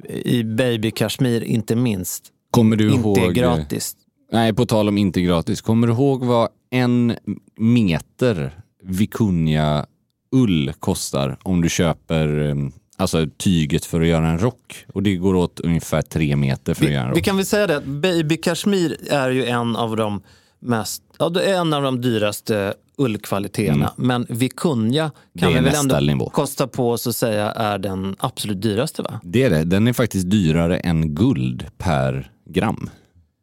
i 0.10 0.44
baby 0.44 0.92
kashmir 0.92 1.44
inte 1.44 1.76
minst 1.76 2.24
Kommer 2.52 2.76
du 2.76 2.92
inte 2.94 3.20
ihåg... 3.20 3.34
gratis. 3.34 3.96
Nej, 4.32 4.54
på 4.54 4.66
tal 4.66 4.88
om 4.88 4.98
inte 4.98 5.22
gratis. 5.22 5.62
Kommer 5.62 5.88
du 5.88 5.94
ihåg 5.94 6.24
vad 6.26 6.50
en 6.72 7.16
meter 7.58 8.52
vikunja 8.84 9.86
ull 10.32 10.74
kostar 10.80 11.38
om 11.44 11.62
du 11.62 11.70
köper 11.70 12.50
eh, 12.50 12.56
alltså 12.98 13.28
tyget 13.38 13.86
för 13.86 14.02
att 14.02 14.08
göra 14.08 14.28
en 14.28 14.40
rock? 14.40 14.86
Och 14.94 15.04
det 15.04 15.16
går 15.16 15.36
åt 15.36 15.60
ungefär 15.60 16.02
tre 16.02 16.36
meter 16.36 16.74
för 16.74 16.86
att 16.86 16.92
göra 16.92 17.02
en 17.04 17.08
Vi, 17.08 17.12
rock. 17.12 17.18
vi 17.18 17.22
kan 17.24 17.36
väl 17.36 17.46
säga 17.46 17.68
det 17.68 17.82
baby 17.82 18.38
kashmir 18.38 18.98
är 19.10 19.30
ju 19.30 19.46
en 19.46 19.76
av 19.76 19.96
de 19.96 20.22
mest, 20.60 21.04
ja 21.20 21.30
det 21.30 21.44
är 21.44 21.60
en 21.60 21.74
av 21.74 21.84
de 21.84 22.02
dyraste 22.02 22.74
ullkvaliteterna. 22.98 23.94
Men 23.96 24.26
vikunja 24.30 25.04
Mm. 25.04 25.54
Kan 25.54 25.64
vi 25.64 25.70
väl 25.70 25.80
ändå 25.80 26.00
nivå. 26.00 26.30
kosta 26.30 26.68
på 26.68 26.92
oss 26.92 27.08
att 27.08 27.16
säga 27.16 27.52
är 27.52 27.78
den 27.78 28.16
absolut 28.20 28.62
dyraste 28.62 29.02
va? 29.02 29.20
Det 29.24 29.44
är 29.44 29.50
det. 29.50 29.64
Den 29.64 29.88
är 29.88 29.94
faktiskt 29.94 30.30
dyrare 30.30 30.78
än 30.80 31.16
guld 31.16 31.66
per 31.78 32.32
gram. 32.50 32.90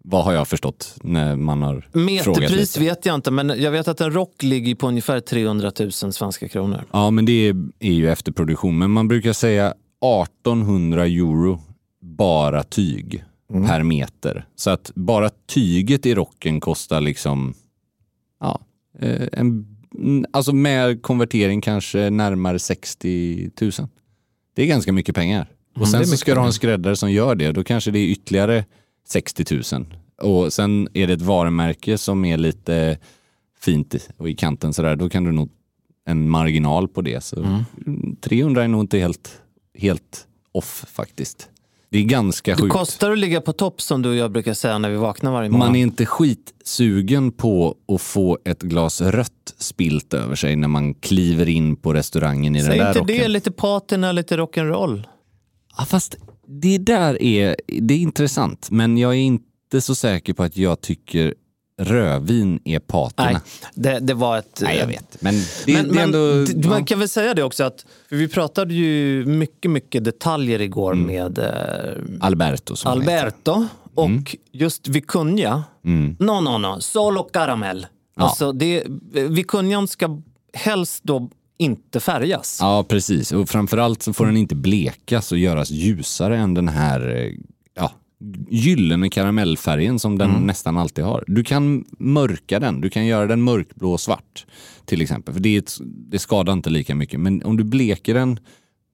Vad 0.05 0.24
har 0.24 0.33
jag 0.33 0.48
förstått 0.48 0.94
när 1.02 1.37
man 1.37 1.62
har 1.62 1.81
frågat 1.92 2.37
Meterpris 2.37 2.79
vet 2.79 3.07
jag 3.07 3.14
inte 3.14 3.31
men 3.31 3.48
jag 3.62 3.70
vet 3.70 3.88
att 3.88 4.00
en 4.00 4.12
rock 4.12 4.42
ligger 4.42 4.74
på 4.74 4.88
ungefär 4.88 5.20
300 5.20 5.72
000 5.81 5.92
svenska 5.92 6.48
kronor. 6.48 6.85
Ja, 6.92 7.11
men 7.11 7.24
det 7.24 7.33
är, 7.48 7.55
är 7.81 7.92
ju 7.92 8.11
efterproduktion. 8.11 8.79
Men 8.79 8.90
man 8.90 9.09
brukar 9.09 9.33
säga 9.33 9.74
1800 10.35 11.07
euro 11.07 11.61
bara 12.00 12.62
tyg 12.62 13.24
Mm. 13.51 13.67
per 13.67 13.83
meter. 13.83 14.47
Så 14.57 14.71
att 14.71 14.91
bara 14.95 15.31
tyget 15.47 16.07
i 16.07 16.15
rocken 16.15 16.61
kostar 16.61 17.01
liksom, 17.01 17.55
ja, 18.41 18.61
eh, 18.99 19.29
en, 19.33 19.77
alltså 20.31 20.53
med 20.53 21.03
konvertering 21.03 21.61
kanske 21.61 22.11
närmare 22.11 22.59
60 22.59 23.51
000. 23.61 23.73
Det 24.55 24.63
är 24.63 24.67
ganska 24.67 24.93
mycket 24.93 25.15
pengar. 25.15 25.51
Och 25.71 25.77
Mm, 25.77 25.89
sen 25.91 26.07
så 26.07 26.17
ska 26.17 26.35
du 26.35 26.41
ha 26.41 26.47
en 26.47 26.53
skräddare 26.53 26.97
som 26.97 27.13
gör 27.13 27.35
det, 27.35 27.53
då 27.53 27.65
kanske 27.65 27.91
det 27.91 27.99
är 27.99 28.07
ytterligare 28.07 28.65
60 29.09 29.55
000. 29.75 29.87
Och 30.23 30.53
sen 30.53 30.89
är 30.95 31.07
det 31.07 31.13
ett 31.13 31.23
varumärke 31.23 31.99
som 31.99 32.25
är 32.25 32.37
lite 32.37 32.99
fint 33.61 33.95
och 34.17 34.29
i 34.31 34.35
kanten 34.35 34.73
sådär, 34.73 34.97
då 34.97 35.09
kan 35.09 35.25
du 35.25 35.33
nog 35.33 35.51
en 36.05 36.29
marginal 36.31 36.89
på 36.89 37.03
det. 37.03 37.25
Så 37.25 37.37
Mm. 37.87 38.17
300 38.21 38.65
är 38.65 38.69
nog 38.69 38.81
inte 38.81 38.99
helt, 38.99 39.41
helt 39.75 40.27
off 40.53 40.85
faktiskt. 40.89 41.49
Det 41.97 42.01
är 42.01 42.05
ganska 42.05 42.55
Det 42.55 42.63
sjukt. 42.63 42.73
kostar 42.73 43.11
att 43.13 43.19
ligga 43.19 43.41
på 43.41 43.53
topp 43.53 43.81
som 43.81 44.03
du 44.03 44.09
och 44.09 44.15
jag 44.17 44.33
brukar 44.33 44.55
säga 44.55 44.79
när 44.79 44.91
vi 44.91 44.97
vaknar 44.97 45.33
varje 45.33 45.51
morgon. 45.51 45.67
Man 45.67 45.77
är 45.77 45.81
inte 45.81 46.07
skitsugen 46.07 47.33
på 47.33 47.77
att 47.95 48.01
få 48.03 48.39
ett 48.45 48.63
glas 48.63 49.01
rött 49.01 49.55
spilt 49.59 50.15
över 50.15 50.35
sig 50.35 50.57
när 50.57 50.69
man 50.69 50.95
kliver 50.95 51.49
in 51.49 51.77
på 51.77 51.95
restaurangen 51.95 52.57
i 52.57 52.61
Säg 52.61 52.69
den 52.69 52.79
där 52.79 52.89
inte 52.89 53.01
rocken. 53.01 53.17
det, 53.19 53.29
lite 53.29 53.51
patina, 53.53 54.13
lite 54.13 54.37
rock'n'roll. 54.37 55.05
Ja, 55.79 55.85
fast 55.85 56.17
det 56.49 56.79
där 56.79 57.23
är, 57.23 57.57
det 57.81 57.95
är 57.95 57.99
intressant, 57.99 58.69
men 58.71 58.99
jag 58.99 59.11
är 59.13 59.19
inte 59.19 59.81
så 59.81 59.95
säker 59.95 60.33
på 60.33 60.43
att 60.43 60.57
jag 60.57 60.81
tycker 60.81 61.35
rödvin 61.79 62.61
är 62.65 62.79
patina. 62.79 63.31
Nej, 63.31 63.41
det, 63.75 63.99
det 63.99 64.15
var 64.15 64.39
ett... 64.39 64.61
Nej, 64.62 64.79
jag 64.79 64.87
vet. 64.87 65.23
Men 65.23 65.35
det, 65.67 65.73
men, 65.75 65.89
det 65.89 65.95
men 65.95 66.03
ändå... 66.05 66.45
d- 66.45 66.69
man 66.69 66.79
ja. 66.79 66.85
kan 66.85 66.99
väl 66.99 67.09
säga 67.09 67.35
det 67.35 67.43
också 67.43 67.65
att 67.65 67.87
vi 68.09 68.29
pratade 68.29 68.75
ju 68.75 69.25
mycket, 69.27 69.71
mycket 69.71 70.05
detaljer 70.05 70.61
igår 70.61 70.93
Mm. 70.93 71.07
med 71.07 71.39
eh, 71.39 72.25
Alberto 72.27 72.77
som. 72.77 72.93
Alberto 72.93 73.67
och 73.95 74.37
just 74.53 74.89
Vicuña. 74.89 75.62
Mm. 75.85 76.17
No, 76.19 76.41
no, 76.41 76.59
no, 76.59 76.81
solo 76.81 77.23
caramel. 77.23 77.87
Ja. 78.17 78.23
Alltså 78.23 78.53
det, 78.53 78.83
Vicuñan 79.12 79.87
ska 79.87 80.23
helst 80.53 81.05
då 81.05 81.31
inte 81.59 82.01
färgas. 82.01 82.59
Ja, 82.61 82.85
precis. 82.89 83.33
Och 83.33 83.49
framförallt 83.49 84.03
så 84.03 84.12
får 84.12 84.27
den 84.27 84.37
inte 84.37 84.55
blekas 84.55 85.33
och 85.33 85.39
göras 85.39 85.71
ljusare 85.71 86.37
än 86.39 86.55
den 86.55 86.69
här 86.69 87.17
eh, 87.17 87.33
ja, 87.75 87.93
gyllene 88.50 89.09
karamellfärgen 89.11 89.98
som 89.98 90.18
den 90.18 90.31
nästan 90.31 90.76
alltid 90.79 91.05
har. 91.05 91.24
Du 91.26 91.44
kan 91.44 91.85
mörka 91.98 92.61
den, 92.61 92.81
du 92.81 92.90
kan 92.90 93.07
göra 93.07 93.26
den 93.26 93.42
mörkblå 93.42 93.92
och 93.92 94.00
svart 94.00 94.46
till 94.85 95.02
exempel. 95.02 95.35
För 95.35 95.40
det, 95.40 95.57
ett, 95.57 95.72
det 95.83 96.18
skadar 96.18 96.52
inte 96.52 96.70
lika 96.70 96.94
mycket. 96.94 97.20
Men 97.20 97.42
om 97.42 97.57
du 97.57 97.64
bleker 97.64 98.14
den 98.14 98.40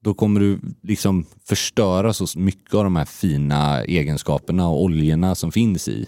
då 0.04 0.14
kommer 0.14 0.40
du 0.40 0.61
liksom 0.82 1.26
förstöra 1.44 2.12
så 2.12 2.38
mycket 2.38 2.74
av 2.74 2.85
de 2.85 2.96
här 2.96 3.04
fina 3.04 3.85
egenskaperna 3.85 4.68
och 4.68 4.82
oljorna 4.82 5.35
som 5.35 5.52
finns 5.52 5.88
i. 5.88 6.06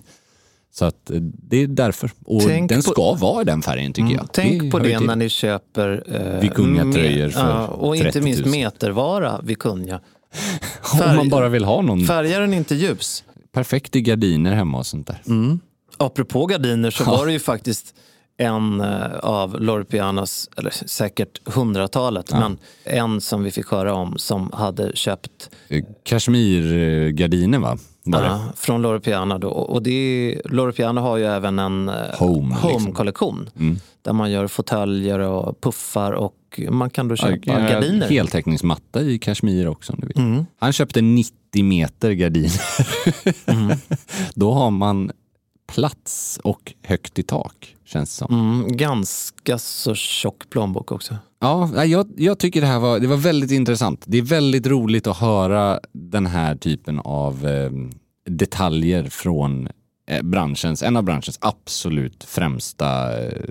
Så 0.72 0.84
att 0.84 1.10
eh, 1.10 1.16
det 1.20 1.56
är 1.62 1.66
därför. 1.66 2.10
Och 2.24 2.42
Tänk 2.42 2.68
den 2.70 2.82
på- 2.82 2.90
ska 2.90 3.14
vara 3.14 3.42
i 3.42 3.44
den 3.44 3.62
färgen 3.62 3.92
tycker 3.92 4.06
Mm, 4.06 4.16
jag. 4.16 4.32
Tänk 4.32 4.72
på 4.72 4.78
hör 4.78 4.86
ju 4.86 4.92
det 4.92 5.00
när 5.00 5.16
ni 5.16 5.28
köper 5.28 6.02
eh, 6.06 6.40
Vicuña-tröjor 6.42 7.28
me- 7.28 7.30
för 7.30 7.40
ja, 7.50 7.66
Och 7.66 7.96
inte 7.96 8.12
30 8.12 8.18
000. 8.20 8.24
minst 8.24 8.46
metervara 8.46 9.40
Vicuña. 10.98 11.10
Om 11.10 11.16
man 11.16 11.28
bara 11.28 11.48
vill 11.48 11.64
ha 11.64 11.82
någon 11.82 12.06
Färgar 12.06 12.40
den 12.40 12.54
inte 12.54 12.74
ljus? 12.74 13.24
perfekt 13.52 13.96
i 13.96 14.00
gardiner 14.00 14.54
hemma 14.54 14.78
och 14.78 14.86
sånt 14.86 15.06
där. 15.06 15.22
Mm. 15.26 15.60
Apropå 15.96 16.46
gardiner 16.46 16.90
så 16.90 17.02
Ja. 17.06 17.10
var 17.10 17.26
det 17.26 17.32
ju 17.32 17.38
faktiskt 17.38 17.94
en 18.36 18.80
eh, 18.80 19.14
av 19.22 19.60
Loro 19.60 19.84
Pianos, 19.84 20.50
eller 20.56 20.70
säkert 20.70 21.40
hundratalet, 21.54 22.32
men 22.32 22.58
en 22.84 23.20
som 23.20 23.42
vi 23.42 23.50
fick 23.50 23.66
höra 23.70 23.94
om 23.94 24.18
som 24.18 24.50
hade 24.52 24.96
köpt 24.96 25.50
Eh, 25.68 25.84
Kashmirgardiner 26.04 27.58
va? 27.58 27.78
Ja, 28.06 28.40
från 28.56 28.82
Loro 28.82 29.00
Piana. 29.00 29.38
Då. 29.38 29.48
Och 29.48 29.82
det 29.82 29.90
är, 29.90 30.42
Loro 30.44 30.72
Piana 30.72 31.00
har 31.00 31.16
ju 31.16 31.24
även 31.24 31.58
en 31.58 31.88
eh, 31.88 31.94
Home, 32.18 32.54
liksom. 32.54 32.70
home-kollektion 32.72 33.50
Mm. 33.56 33.76
där 34.02 34.12
man 34.12 34.30
gör 34.30 34.46
fåtöljer 34.46 35.18
och 35.18 35.60
puffar 35.60 36.12
och 36.12 36.34
man 36.70 36.90
kan 36.90 37.08
då 37.08 37.16
köpa 37.16 37.36
Ja, 37.42 37.58
gardiner. 37.58 38.08
Heltäckningsmatta 38.08 39.02
i 39.02 39.18
kashmir 39.18 39.68
också 39.68 39.92
om 39.92 39.98
du 40.00 40.06
vill. 40.06 40.18
Mm. 40.18 40.46
Han 40.58 40.72
köpte 40.72 41.00
90 41.02 41.64
meter 41.64 42.12
gardiner. 42.12 42.60
Mm. 43.46 43.76
Då 44.34 44.52
har 44.52 44.70
man 44.70 45.10
plats 45.74 46.40
och 46.44 46.74
högt 46.82 47.18
i 47.18 47.22
tak 47.22 47.76
känns 47.84 48.10
det 48.10 48.16
som. 48.16 48.34
Mm, 48.34 48.76
ganska 48.76 49.58
så 49.58 49.94
tjock 49.94 50.50
plånbok 50.50 50.92
också. 50.92 51.16
Ja, 51.40 51.84
jag, 51.84 52.06
jag 52.16 52.38
tycker 52.38 52.60
det 52.60 52.66
här 52.66 52.78
var, 52.78 53.00
det 53.00 53.06
var 53.06 53.16
väldigt 53.16 53.50
intressant. 53.50 54.04
Det 54.06 54.18
är 54.18 54.22
väldigt 54.22 54.66
roligt 54.66 55.06
att 55.06 55.16
höra 55.16 55.80
den 55.92 56.26
här 56.26 56.56
typen 56.56 56.98
av 56.98 57.46
eh, 57.46 57.70
detaljer 58.30 59.08
från 59.08 59.68
eh, 60.08 60.22
branschens, 60.22 60.82
en 60.82 60.96
av 60.96 61.02
branschens 61.02 61.38
absolut 61.40 62.24
främsta 62.24 63.22
eh, 63.22 63.42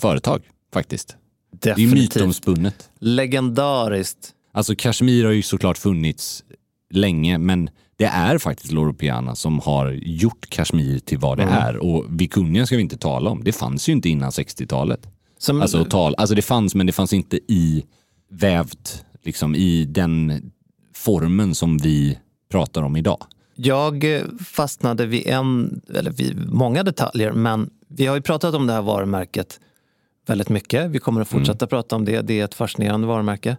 företag 0.00 0.42
faktiskt. 0.72 1.16
Det 1.60 1.70
är 1.70 1.74
Definitivt. 1.74 2.14
mytomspunnet. 2.14 2.90
Legendariskt. 2.98 4.32
Alltså 4.52 4.74
Kashmir 4.76 5.24
har 5.24 5.32
ju 5.32 5.42
såklart 5.42 5.78
funnits 5.78 6.44
länge 6.90 7.38
men 7.38 7.70
det 7.96 8.04
är 8.04 8.38
faktiskt 8.38 8.72
Loro 8.72 8.94
Piana 8.94 9.34
som 9.34 9.58
har 9.60 9.90
gjort 10.02 10.46
Kashmir 10.50 10.98
till 10.98 11.18
vad 11.18 11.36
det 11.38 11.42
Mm. 11.42 11.54
är 11.54 11.76
och 11.76 12.04
Vikunja 12.08 12.66
ska 12.66 12.76
vi 12.76 12.82
inte 12.82 12.96
tala 12.98 13.30
om. 13.30 13.44
Det 13.44 13.52
fanns 13.52 13.88
ju 13.88 13.92
inte 13.92 14.08
innan 14.08 14.30
60-talet. 14.30 15.06
Som, 15.38 15.62
Alltså, 15.62 15.84
tal, 15.84 16.14
alltså 16.18 16.34
det 16.34 16.42
fanns 16.42 16.74
men 16.74 16.86
det 16.86 16.92
fanns 16.92 17.12
inte 17.12 17.36
i 17.48 17.84
vävt 18.30 19.04
liksom 19.22 19.54
i 19.54 19.84
den 19.84 20.42
formen 20.94 21.54
som 21.54 21.78
vi 21.78 22.18
pratar 22.50 22.82
om 22.82 22.96
idag. 22.96 23.18
Jag 23.56 24.16
eh, 24.16 24.22
fastnade 24.46 25.06
vid 25.06 25.26
en, 25.26 25.80
eller 25.94 26.10
vid 26.10 26.48
många 26.52 26.82
detaljer, 26.82 27.32
men 27.32 27.70
vi 27.88 28.06
har 28.06 28.14
ju 28.16 28.22
pratat 28.22 28.54
om 28.54 28.66
det 28.66 28.72
här 28.72 28.82
varumärket 28.82 29.60
väldigt 30.26 30.48
mycket. 30.48 30.90
Vi 30.90 30.98
kommer 30.98 31.20
att 31.20 31.28
fortsätta 31.28 31.66
prata 31.66 31.96
om 31.96 32.04
det. 32.04 32.20
Det 32.22 32.40
är 32.40 32.44
ett 32.44 32.54
fascinerande 32.54 33.06
varumärke. 33.06 33.56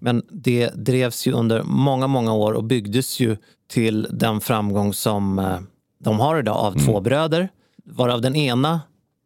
Men 0.00 0.22
det 0.30 0.70
drevs 0.74 1.26
ju 1.26 1.32
under 1.32 1.62
många, 1.62 2.06
många 2.06 2.32
år 2.32 2.52
och 2.52 2.64
byggdes 2.64 3.20
ju 3.20 3.36
till 3.68 4.06
den 4.10 4.40
framgång 4.40 4.92
som 4.94 5.38
eh, 5.38 5.58
de 6.04 6.20
har 6.20 6.38
idag 6.38 6.56
av 6.56 6.72
två 6.84 7.00
bröder. 7.00 7.48
Varav 7.84 8.20
den 8.20 8.36
ena 8.36 8.80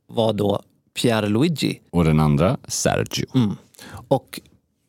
var 0.06 0.32
då 0.32 0.62
Pierre 1.02 1.28
Luigi. 1.28 1.80
Och 1.90 2.04
den 2.04 2.20
andra 2.20 2.56
Sergio. 2.68 3.26
Mm. 3.34 3.56
Och 4.08 4.40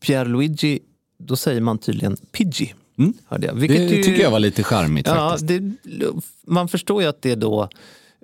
Pierre 0.05 0.29
Luigi, 0.29 0.79
då 1.19 1.35
säger 1.35 1.61
man 1.61 1.77
tydligen 1.77 2.17
Pidgey. 2.31 2.73
Mm. 2.97 3.13
Hörde 3.27 3.47
jag. 3.47 3.55
Det 3.55 3.61
Vilket 3.61 3.91
ju- 3.91 4.03
tycker 4.03 4.21
jag 4.21 4.31
var 4.31 4.39
lite 4.39 4.63
charmigt 4.63 5.07
Ja, 5.07 5.29
faktiskt. 5.29 5.47
det, 5.47 6.11
man 6.47 6.67
förstår 6.67 7.01
ju 7.01 7.07
att 7.07 7.21
det 7.21 7.35
då 7.35 7.69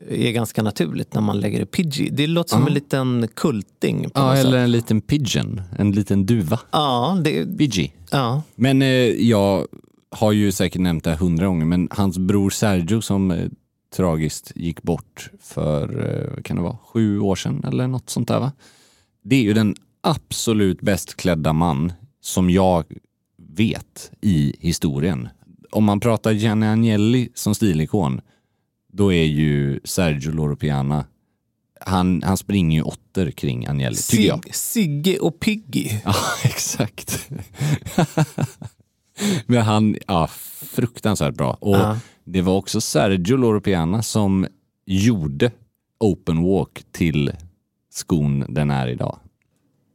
är 0.10 0.32
ganska 0.32 0.64
naturligt 0.64 1.14
när 1.14 1.22
man 1.22 1.40
lägger 1.40 1.60
det 1.60 1.66
Pidgey. 1.66 2.10
Det 2.10 2.28
låter 2.28 2.50
som 2.50 2.62
Ja. 2.62 2.68
en 2.68 2.74
liten 2.74 3.28
kulting. 3.34 4.10
Ja, 4.14 4.36
eller 4.36 4.52
sätt. 4.52 4.54
en 4.64 4.72
liten 4.72 5.02
pigeon, 5.02 5.62
en 5.78 5.92
liten 5.92 6.26
duva. 6.26 6.60
Ja, 6.72 7.18
det, 7.24 7.58
Pidgey. 7.58 7.92
ja. 8.12 8.42
Men 8.56 8.82
eh, 8.82 8.88
jag 9.30 9.68
har 10.12 10.32
ju 10.32 10.52
säkert 10.52 10.82
nämnt 10.82 11.04
det 11.04 11.16
hundra 11.16 11.46
gånger, 11.46 11.66
men 11.66 11.88
hans 11.92 12.18
bror 12.18 12.50
Sergio 12.50 13.02
som 13.02 13.32
eh, 13.32 13.50
tragiskt 13.96 14.52
gick 14.56 14.82
bort 14.82 15.30
för, 15.42 16.08
eh, 16.08 16.36
vad 16.36 16.46
kan 16.46 16.56
det 16.56 16.64
vara, 16.64 16.78
sju 16.78 17.20
år 17.20 17.36
sedan 17.36 17.64
eller 17.68 17.88
något 17.88 18.10
sånt 18.10 18.28
där 18.28 18.40
va? 18.40 18.52
Det 19.24 19.36
är 19.36 19.42
ju 19.42 19.54
den 19.54 19.76
absolut 20.02 20.82
bäst 20.82 21.16
klädda 21.16 21.54
man 21.54 21.94
som 22.22 22.50
jag 22.50 22.86
vet 23.38 24.12
i 24.22 24.56
historien. 24.60 25.30
Om 25.72 25.84
man 25.84 26.00
pratar 26.00 26.32
Gianni 26.32 26.68
Agnelli 26.68 27.30
som 27.34 27.56
stilikon, 27.56 28.22
då 28.94 29.14
är 29.14 29.24
ju 29.24 29.80
Sergio 29.84 30.32
Loro 30.32 30.56
Piana, 30.56 31.06
han, 31.82 32.24
han 32.24 32.38
springer 32.38 32.78
ju 32.78 32.84
åtter 32.84 33.32
kring 33.32 33.68
Agnelli, 33.68 33.96
tycker 33.96 34.24
jag. 34.24 34.44
Sig, 34.44 34.54
Sigge 34.54 35.20
och 35.20 35.40
Piggy. 35.40 35.90
Ja, 36.04 36.16
exakt. 36.44 37.30
Men 39.46 39.62
han, 39.62 39.96
ja, 40.08 40.30
fruktansvärt 40.62 41.36
bra. 41.36 41.58
Och 41.62 41.76
Ja. 41.76 41.98
det 42.24 42.42
var 42.42 42.56
också 42.58 42.82
Sergio 42.82 43.38
Loro 43.38 43.62
Piana 43.62 44.02
som 44.04 44.48
gjorde 44.86 45.52
Open 46.00 46.44
Walk 46.44 46.84
till 46.92 47.32
skon 47.94 48.46
den 48.50 48.72
är 48.72 48.88
idag. 48.88 49.20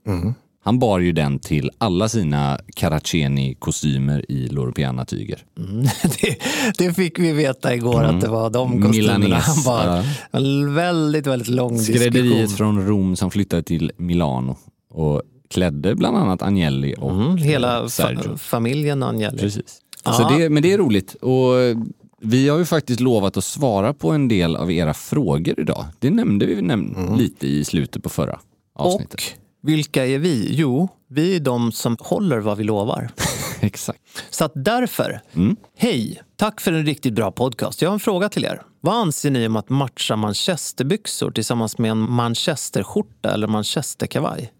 Mm. 0.06 0.34
Han 0.66 0.78
bar 0.78 0.98
ju 0.98 1.12
den 1.12 1.38
till 1.38 1.70
alla 1.78 2.08
sina 2.08 2.58
Caraceni-kostymer 2.76 4.24
i 4.28 4.48
Loro 4.48 4.72
Piana-tyger. 4.72 5.44
Mm. 5.58 5.82
Det, 6.20 6.36
det 6.78 6.92
fick 6.94 7.18
vi 7.18 7.32
veta 7.32 7.74
igår 7.74 8.04
Mm. 8.04 8.16
att 8.16 8.22
det 8.22 8.28
var 8.28 8.50
de 8.50 8.82
kostymerna 8.82 9.18
Milanes, 9.18 9.44
han 9.46 9.64
bar. 9.64 10.02
ja. 10.32 10.70
Väldigt, 10.74 11.26
väldigt 11.26 11.48
lång 11.48 11.78
Skrädderiet 11.78 12.12
diskussion. 12.32 12.56
från 12.56 12.86
Rom 12.86 13.16
som 13.16 13.30
flyttade 13.30 13.62
till 13.62 13.92
Milano 13.96 14.56
och 14.90 15.22
klädde 15.54 15.94
bland 15.94 16.16
annat 16.16 16.42
Agnelli 16.42 16.94
och 16.98 17.10
Mm, 17.10 17.36
hela 17.36 17.76
eh, 17.78 17.82
fa- 17.84 17.88
Sergio. 17.88 18.36
familjen 18.36 19.02
Agnelli. 19.02 19.38
Precis. 19.38 19.80
Ja. 20.04 20.12
Så 20.12 20.28
det, 20.28 20.48
men 20.50 20.62
det 20.62 20.72
är 20.72 20.78
roligt. 20.78 21.14
Och 21.14 21.52
vi 22.20 22.48
har 22.48 22.58
ju 22.58 22.64
faktiskt 22.64 23.00
lovat 23.00 23.36
att 23.36 23.44
svara 23.44 23.94
på 23.94 24.10
en 24.10 24.28
del 24.28 24.56
av 24.56 24.72
era 24.72 24.94
frågor 24.94 25.60
idag. 25.60 25.84
Det 25.98 26.10
nämnde 26.10 26.46
vi 26.46 26.54
näm- 26.54 27.18
lite 27.18 27.46
i 27.46 27.64
slutet 27.64 28.02
på 28.02 28.08
förra 28.08 28.38
avsnittet. 28.74 29.20
Och 29.62 29.68
vilka 29.68 30.06
är 30.06 30.18
vi? 30.18 30.48
Jo, 30.50 30.88
vi 31.10 31.36
är 31.36 31.40
de 31.40 31.72
som 31.72 31.96
håller 32.00 32.38
vad 32.38 32.58
vi 32.58 32.64
lovar. 32.64 33.10
Exakt. 33.60 33.98
Så 34.30 34.44
att 34.44 34.52
därför, 34.54 35.20
Mm. 35.34 35.56
hej, 35.78 36.22
tack 36.36 36.60
för 36.60 36.72
en 36.72 36.86
riktigt 36.86 37.14
bra 37.14 37.30
podcast. 37.32 37.82
Jag 37.82 37.88
har 37.88 37.94
en 37.94 38.00
fråga 38.00 38.28
till 38.28 38.44
er. 38.44 38.62
Vad 38.80 38.94
anser 38.94 39.30
ni 39.30 39.46
om 39.46 39.56
att 39.56 39.68
matcha 39.68 40.16
manchesterbyxor 40.16 41.30
tillsammans 41.30 41.78
med 41.78 41.90
en 41.90 42.10
manchesterskjorta 42.10 43.34
eller 43.34 43.46
manchesterkavaj? 43.46 44.50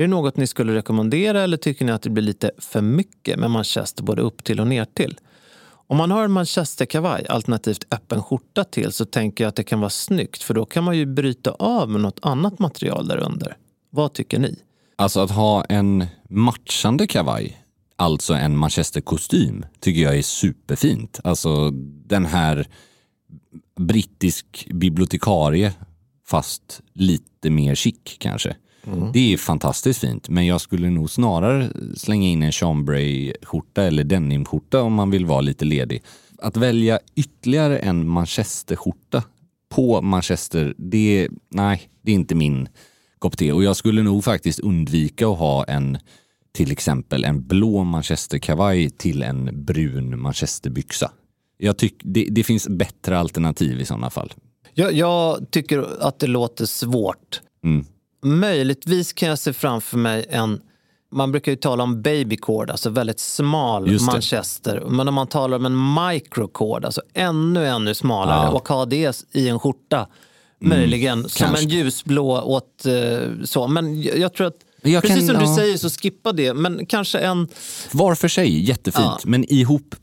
Är 0.00 0.04
det 0.04 0.10
något 0.10 0.36
ni 0.36 0.46
skulle 0.46 0.74
rekommendera 0.74 1.42
eller 1.42 1.56
tycker 1.56 1.84
ni 1.84 1.92
att 1.92 2.02
det 2.02 2.10
blir 2.10 2.24
lite 2.24 2.50
för 2.58 2.80
mycket 2.80 3.38
med 3.38 3.50
manchester 3.50 4.02
både 4.02 4.22
upp 4.22 4.44
till 4.44 4.60
och 4.60 4.66
ner 4.66 4.84
till? 4.84 5.18
Om 5.70 5.96
man 5.96 6.10
har 6.10 6.24
en 6.24 6.32
manchesterkavaj 6.32 7.26
alternativt 7.28 7.84
öppen 7.90 8.22
skjorta 8.22 8.64
till 8.64 8.92
så 8.92 9.04
tänker 9.04 9.44
jag 9.44 9.48
att 9.48 9.56
det 9.56 9.64
kan 9.64 9.80
vara 9.80 9.90
snyggt 9.90 10.42
för 10.42 10.54
då 10.54 10.64
kan 10.64 10.84
man 10.84 10.96
ju 10.96 11.06
bryta 11.06 11.50
av 11.50 11.90
med 11.90 12.00
något 12.00 12.18
annat 12.22 12.58
material 12.58 13.08
där 13.08 13.16
under. 13.16 13.56
Vad 13.90 14.12
tycker 14.12 14.38
ni? 14.38 14.58
Alltså 14.96 15.20
att 15.20 15.30
ha 15.30 15.64
en 15.64 16.06
matchande 16.28 17.06
kavaj, 17.06 17.62
alltså 17.96 18.34
en 18.34 18.56
manchesterkostym, 18.56 19.64
tycker 19.80 20.00
jag 20.00 20.18
är 20.18 20.22
superfint. 20.22 21.20
Alltså 21.24 21.70
den 22.06 22.26
här 22.26 22.66
brittisk 23.80 24.68
bibliotekarie, 24.74 25.72
fast 26.26 26.80
lite 26.94 27.50
mer 27.50 27.74
chic 27.74 27.96
kanske. 28.18 28.56
Det 29.12 29.32
är 29.32 29.36
fantastiskt 29.36 30.00
fint, 30.00 30.28
men 30.28 30.46
jag 30.46 30.60
skulle 30.60 30.90
nog 30.90 31.10
snarare 31.10 31.68
slänga 31.96 32.28
in 32.28 32.42
en 32.42 32.52
chambray-skjorta 32.52 33.82
eller 33.82 34.04
denimskjorta 34.04 34.82
om 34.82 34.94
man 34.94 35.10
vill 35.10 35.26
vara 35.26 35.40
lite 35.40 35.64
ledig. 35.64 36.02
Att 36.38 36.56
välja 36.56 36.98
ytterligare 37.16 37.78
en 37.78 38.08
manchesterskjorta 38.08 39.22
på 39.74 40.02
manchester, 40.02 40.74
det, 40.78 41.28
nej, 41.48 41.82
det 42.02 42.10
är 42.10 42.14
inte 42.14 42.34
min 42.34 42.68
kopp 43.18 43.36
te. 43.36 43.52
Och 43.52 43.64
jag 43.64 43.76
skulle 43.76 44.02
nog 44.02 44.24
faktiskt 44.24 44.60
undvika 44.60 45.28
att 45.28 45.38
ha 45.38 45.64
en 45.64 45.98
till 46.52 46.72
exempel 46.72 47.24
en 47.24 47.46
blå 47.46 47.84
manchesterkavaj 47.84 48.90
till 48.90 49.22
en 49.22 49.64
brun 49.64 50.20
manchesterbyxa. 50.20 51.12
Jag 51.58 51.76
tycker 51.78 52.08
det, 52.08 52.26
det 52.30 52.44
finns 52.44 52.68
bättre 52.68 53.18
alternativ 53.18 53.80
i 53.80 53.84
sådana 53.84 54.10
fall. 54.10 54.32
Jag, 54.74 54.92
jag 54.92 55.50
tycker 55.50 55.86
att 56.00 56.18
det 56.18 56.26
låter 56.26 56.66
svårt. 56.66 57.40
Mm. 57.64 57.86
Möjligtvis 58.22 59.12
kan 59.12 59.28
jag 59.28 59.38
se 59.38 59.52
framför 59.52 59.98
mig 59.98 60.26
en 60.30 60.60
man 61.12 61.32
brukar 61.32 61.52
ju 61.52 61.56
tala 61.56 61.82
om 61.82 62.02
babycord, 62.02 62.70
alltså 62.70 62.90
väldigt 62.90 63.20
smal 63.20 64.00
manchester. 64.00 64.84
Men 64.88 65.08
om 65.08 65.14
man 65.14 65.26
talar 65.26 65.56
om 65.56 65.66
en 65.66 65.94
microcord, 66.12 66.84
alltså 66.84 67.02
ännu, 67.14 67.66
ännu 67.66 67.94
smalare 67.94 68.46
Ja. 68.46 68.50
och 68.50 68.68
ha 68.68 68.86
det 68.86 69.24
i 69.32 69.48
en 69.48 69.58
skjorta. 69.58 70.06
Möjligen 70.60 71.28
som 71.28 71.46
kanske. 71.46 71.64
en 71.64 71.68
ljusblå 71.70 72.40
åt 72.42 72.86
eh, 72.86 73.44
så. 73.44 73.68
Men 73.68 74.02
jag, 74.02 74.34
tror 74.34 74.46
att, 74.46 74.56
Jag 74.82 75.02
precis 75.02 75.18
kan- 75.18 75.26
som 75.26 75.36
du 75.44 75.50
ja. 75.50 75.56
säger 75.56 75.76
så 75.76 75.90
skippa 75.90 76.32
det. 76.32 76.54
Men 76.54 76.86
kanske 76.86 77.18
en... 77.18 77.48
Var 77.92 78.14
för 78.14 78.28
sig, 78.28 78.64
jättefint. 78.68 79.04
Ja. 79.06 79.18
Men 79.24 79.52
ihop, 79.52 79.94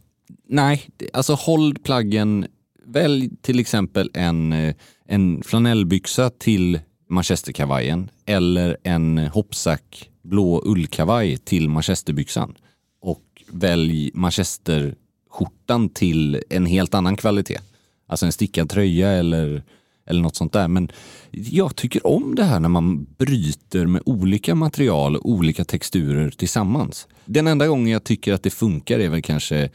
nej. 0.49 0.89
Alltså 1.13 1.33
håll 1.33 1.75
plaggen, 1.83 2.45
välj 2.85 3.29
till 3.41 3.59
exempel 3.59 4.11
en, 4.13 4.53
eh, 4.53 4.75
en 5.07 5.43
flanellbyxa 5.43 6.29
till 6.29 6.79
manchesterkavajen 7.09 8.09
eller 8.25 8.77
en 8.83 9.17
hoppsack 9.17 10.09
blå 10.21 10.61
ullkavaj 10.65 11.37
till 11.37 11.69
manchesterbyxan. 11.69 12.55
Och 13.01 13.23
välj 13.51 14.11
manchesterskjortan 14.13 15.89
till 15.89 16.43
en 16.49 16.65
helt 16.65 16.93
annan 16.93 17.17
kvalitet. 17.17 17.59
Alltså 18.07 18.25
en 18.25 18.31
stickad 18.31 18.69
tröja 18.69 19.09
eller, 19.09 19.63
eller 20.05 20.21
något 20.21 20.35
sånt 20.35 20.53
där. 20.53 20.67
Men 20.67 20.91
jag 21.31 21.75
tycker 21.75 22.07
om 22.07 22.35
det 22.35 22.43
här 22.43 22.59
när 22.59 22.69
man 22.69 23.03
bryter 23.03 23.85
med 23.85 24.01
olika 24.05 24.55
material 24.55 25.15
och 25.15 25.29
olika 25.29 25.65
texturer 25.65 26.29
tillsammans. 26.29 27.07
Den 27.25 27.47
enda 27.47 27.67
gången 27.67 27.93
jag 27.93 28.03
tycker 28.03 28.33
att 28.33 28.43
det 28.43 28.49
funkar 28.49 28.99
är 28.99 29.09
väl 29.09 29.21
kanske 29.21 29.69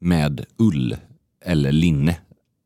med 0.00 0.44
ull 0.58 0.96
eller 1.44 1.72
linne. 1.72 2.16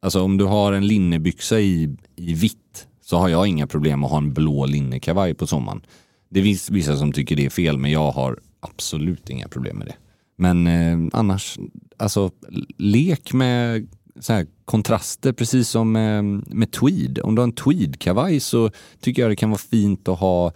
Alltså 0.03 0.23
om 0.23 0.37
du 0.37 0.45
har 0.45 0.73
en 0.73 0.87
linnebyxa 0.87 1.61
i, 1.61 1.97
i 2.17 2.35
vitt 2.35 2.87
så 3.11 3.17
har 3.17 3.29
jag 3.29 3.47
inga 3.47 3.67
problem 3.67 4.05
att 4.05 4.11
ha 4.11 4.19
en 4.19 4.33
blå 4.33 4.67
linnekavaj 4.67 5.35
på 5.35 5.47
sommaren. 5.47 5.81
Det 6.29 6.43
finns 6.43 6.71
vissa 6.71 6.97
som 6.97 7.13
tycker 7.13 7.37
det 7.37 7.47
är 7.47 7.51
fel 7.51 7.79
men 7.79 7.91
jag 7.91 8.11
har 8.11 8.39
absolut 8.61 9.31
inga 9.31 9.49
problem 9.49 9.79
med 9.79 9.87
det. 9.87 9.95
Men 10.37 10.67
eh, 10.67 10.99
annars, 11.13 11.59
alltså 11.97 12.31
lek 12.79 13.33
med 13.33 13.89
så 14.21 14.33
här, 14.33 14.47
kontraster 14.65 15.33
precis 15.33 15.69
som 15.69 15.97
eh, 15.97 16.23
med 16.57 16.73
tweed. 16.73 17.19
Om 17.23 17.35
du 17.35 17.41
har 17.41 17.47
en 17.47 17.53
tweedkavaj 17.53 18.41
så 18.41 18.71
tycker 19.01 19.23
jag 19.23 19.31
det 19.31 19.37
kan 19.37 19.51
vara 19.51 19.59
fint 19.59 20.09
att 20.09 20.19
ha 20.19 20.53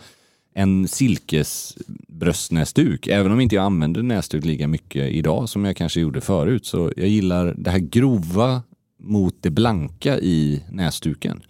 en 0.54 0.88
silkesbröstnäsduk. 0.88 3.06
Även 3.06 3.32
om 3.32 3.40
inte 3.40 3.54
jag 3.54 3.64
använder 3.64 4.02
näsduk 4.02 4.44
lika 4.44 4.68
mycket 4.68 5.12
idag 5.12 5.48
som 5.48 5.64
jag 5.64 5.76
kanske 5.76 6.00
gjorde 6.00 6.20
förut. 6.20 6.66
Så 6.66 6.92
jag 6.96 7.08
gillar 7.08 7.54
det 7.58 7.70
här 7.70 7.78
grova 7.78 8.62
mot 9.00 9.34
det 9.40 9.50
blanka 9.50 10.18
i 10.18 10.62
näsduken. 10.70 11.42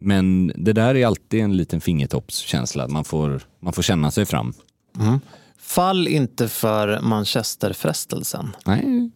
Men 0.00 0.52
det 0.56 0.72
där 0.72 0.94
är 0.94 1.06
alltid 1.06 1.40
en 1.40 1.56
liten 1.56 1.80
fingertoppskänsla. 1.80 2.88
Man 2.88 3.04
får, 3.04 3.42
man 3.60 3.72
får 3.72 3.82
känna 3.82 4.10
sig 4.10 4.26
fram. 4.26 4.52
Fall 5.58 6.08
inte 6.08 6.48
för 6.48 7.00
manchesterfrestelsen. 7.00 8.56
Nej, 8.66 9.10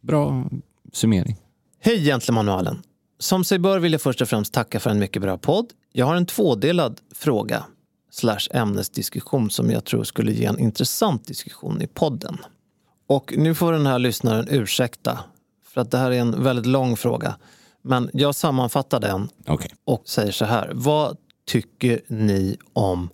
bra 0.00 0.44
summering. 0.92 1.36
Hej 1.80 2.04
Gentlemanualen! 2.04 2.82
Som 3.18 3.44
sig 3.44 3.58
bör 3.58 3.78
vill 3.78 3.92
jag 3.92 4.00
först 4.00 4.20
och 4.20 4.28
främst 4.28 4.52
tacka 4.52 4.80
för 4.80 4.90
en 4.90 4.98
mycket 4.98 5.22
bra 5.22 5.38
podd. 5.38 5.66
Jag 5.92 6.06
har 6.06 6.16
en 6.16 6.26
tvådelad 6.26 7.00
fråga 7.14 7.64
slash 8.10 8.48
ämnesdiskussion 8.50 9.50
som 9.50 9.70
jag 9.70 9.84
tror 9.84 10.04
skulle 10.04 10.32
ge 10.32 10.44
en 10.44 10.58
intressant 10.58 11.26
diskussion 11.26 11.82
i 11.82 11.86
podden. 11.86 12.38
Och 13.06 13.34
nu 13.36 13.54
får 13.54 13.72
den 13.72 13.86
här 13.86 13.98
lyssnaren 13.98 14.48
ursäkta 14.50 15.18
för 15.68 15.80
att 15.80 15.90
det 15.90 15.98
här 15.98 16.10
är 16.10 16.20
en 16.20 16.42
väldigt 16.44 16.66
lång 16.66 16.96
fråga. 16.96 17.36
Men 17.86 18.10
jag 18.12 18.34
sammanfattar 18.34 19.00
den 19.00 19.28
Okej. 19.46 19.70
och 19.84 20.02
säger 20.08 20.32
så 20.32 20.44
här. 20.44 20.70
Vad 20.74 21.16
tycker 21.46 22.00
ni 22.08 22.56
om 22.72 23.10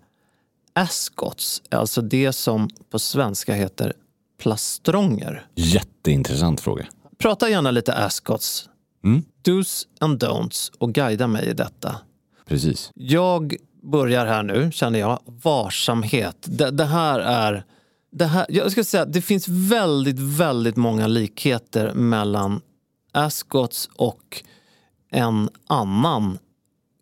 ascots? 0.72 1.62
Alltså 1.70 2.00
det 2.02 2.32
som 2.32 2.68
på 2.90 2.98
svenska 2.98 3.54
heter 3.54 3.92
plastronger. 4.38 5.46
Jätteintressant 5.54 6.60
fråga. 6.60 6.86
Prata 7.18 7.50
gärna 7.50 7.70
lite 7.70 7.94
ascots. 7.94 8.68
Mm. 9.04 9.22
Dos 9.42 9.86
and 10.00 10.22
don'ts 10.22 10.72
och 10.78 10.92
guida 10.92 11.26
mig 11.26 11.46
i 11.46 11.52
detta. 11.54 11.96
Precis. 12.46 12.90
Jag 12.94 13.56
börjar 13.82 14.26
här 14.26 14.42
nu, 14.42 14.72
känner 14.72 14.98
jag. 14.98 15.18
Varsamhet. 15.26 16.36
Det, 16.44 16.70
det 16.70 16.84
här 16.84 17.20
är... 17.20 17.64
Det, 18.12 18.24
här, 18.24 18.46
jag 18.48 18.72
ska 18.72 18.84
säga, 18.84 19.04
det 19.04 19.22
finns 19.22 19.48
väldigt, 19.48 20.18
väldigt 20.18 20.76
många 20.76 21.06
likheter 21.06 21.92
mellan 21.94 22.60
ascots 23.12 23.90
och 23.96 24.42
en 25.12 25.48
annan 25.66 26.38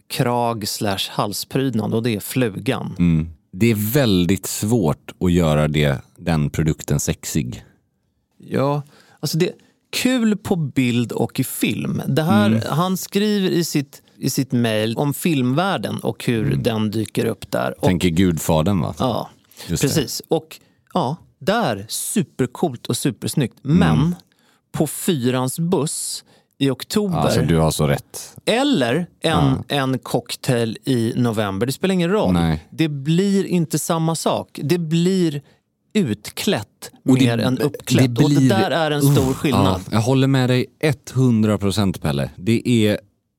krag 0.08 0.68
slash 0.68 0.98
halsprydnad 1.10 1.94
och 1.94 2.02
det 2.02 2.10
är 2.16 2.20
flugan. 2.20 2.96
Mm. 2.98 3.28
Det 3.52 3.70
är 3.70 3.92
väldigt 3.92 4.46
svårt 4.46 5.12
att 5.20 5.32
göra 5.32 5.68
det, 5.68 5.98
den 6.16 6.50
produkten 6.50 7.00
sexig. 7.00 7.64
Ja, 8.38 8.82
alltså 9.20 9.38
det 9.38 9.52
kul 9.92 10.36
på 10.36 10.56
bild 10.56 11.12
och 11.12 11.40
i 11.40 11.44
film. 11.44 12.02
Det 12.08 12.22
här, 12.22 12.46
Mm. 12.46 12.62
Han 12.68 12.96
skriver 12.96 13.48
i 13.50 13.64
sitt, 13.64 14.02
i 14.16 14.30
sitt 14.30 14.52
mejl 14.52 14.96
om 14.96 15.14
filmvärlden 15.14 15.98
och 16.00 16.24
hur 16.24 16.46
Mm. 16.46 16.62
den 16.62 16.90
dyker 16.90 17.24
upp 17.26 17.50
där. 17.50 17.74
Och, 17.78 17.84
Tänker 17.84 18.08
Gudfadern 18.08 18.80
va? 18.80 18.94
ja, 18.98 19.30
Just 19.68 19.82
det. 19.82 19.88
precis. 19.88 20.22
Och 20.28 20.60
ja, 20.94 21.16
där, 21.38 21.86
supercoolt 21.88 22.86
och 22.86 22.96
supersnyggt. 22.96 23.64
Mm. 23.64 23.78
Men 23.78 24.14
på 24.72 24.86
Fyrans 24.86 25.58
buss 25.58 26.24
i 26.60 26.70
oktober 26.70 27.18
Alltså 27.18 27.40
du 27.42 27.56
har 27.56 27.70
så 27.70 27.86
rätt. 27.86 28.36
eller 28.46 29.06
en, 29.20 29.64
en 29.68 29.98
cocktail 29.98 30.78
i 30.84 31.12
november, 31.16 31.66
det 31.66 31.72
spelar 31.72 31.92
ingen 31.94 32.10
roll. 32.10 32.32
Nej. 32.32 32.68
Det 32.70 32.88
blir 32.88 33.44
inte 33.44 33.78
samma 33.78 34.14
sak. 34.14 34.60
Det 34.62 34.78
blir 34.78 35.42
utklätt 35.94 36.90
Och 37.08 37.18
det- 37.18 37.24
mer 37.24 37.38
än 37.38 37.58
uppklätt. 37.58 38.14
det 38.16 38.24
och 38.24 38.30
det 38.30 38.36
blir- 38.36 38.48
där 38.48 38.70
är 38.70 38.90
en 38.90 39.02
stor 39.02 39.28
Uh, 39.28 39.32
skillnad. 39.34 39.80
Ja, 39.86 39.92
jag 39.96 40.00
håller 40.00 40.26
med 40.26 40.50
dig 40.50 40.66
100% 40.82 42.00
Pelle. 42.00 42.30
Det 42.36 42.68
är 42.68 42.98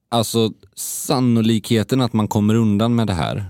alltså 0.10 0.51
sannolikheten 0.75 2.01
att 2.01 2.13
man 2.13 2.27
kommer 2.27 2.55
undan 2.55 2.95
med 2.95 3.07
det 3.07 3.13
här 3.13 3.45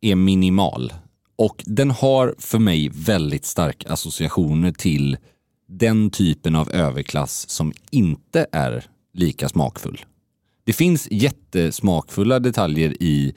är 0.00 0.14
minimal. 0.14 0.92
Och 1.36 1.62
den 1.66 1.90
har 1.90 2.34
för 2.38 2.58
mig 2.58 2.88
väldigt 2.94 3.44
starka 3.44 3.92
associationer 3.92 4.72
till 4.72 5.16
den 5.68 6.10
typen 6.10 6.56
av 6.56 6.70
överklass 6.70 7.50
som 7.50 7.72
inte 7.90 8.46
är 8.52 8.84
lika 9.14 9.48
smakfull. 9.48 10.04
Det 10.64 10.72
finns 10.72 11.08
jättesmakfulla 11.10 12.38
detaljer 12.38 13.02
i 13.02 13.34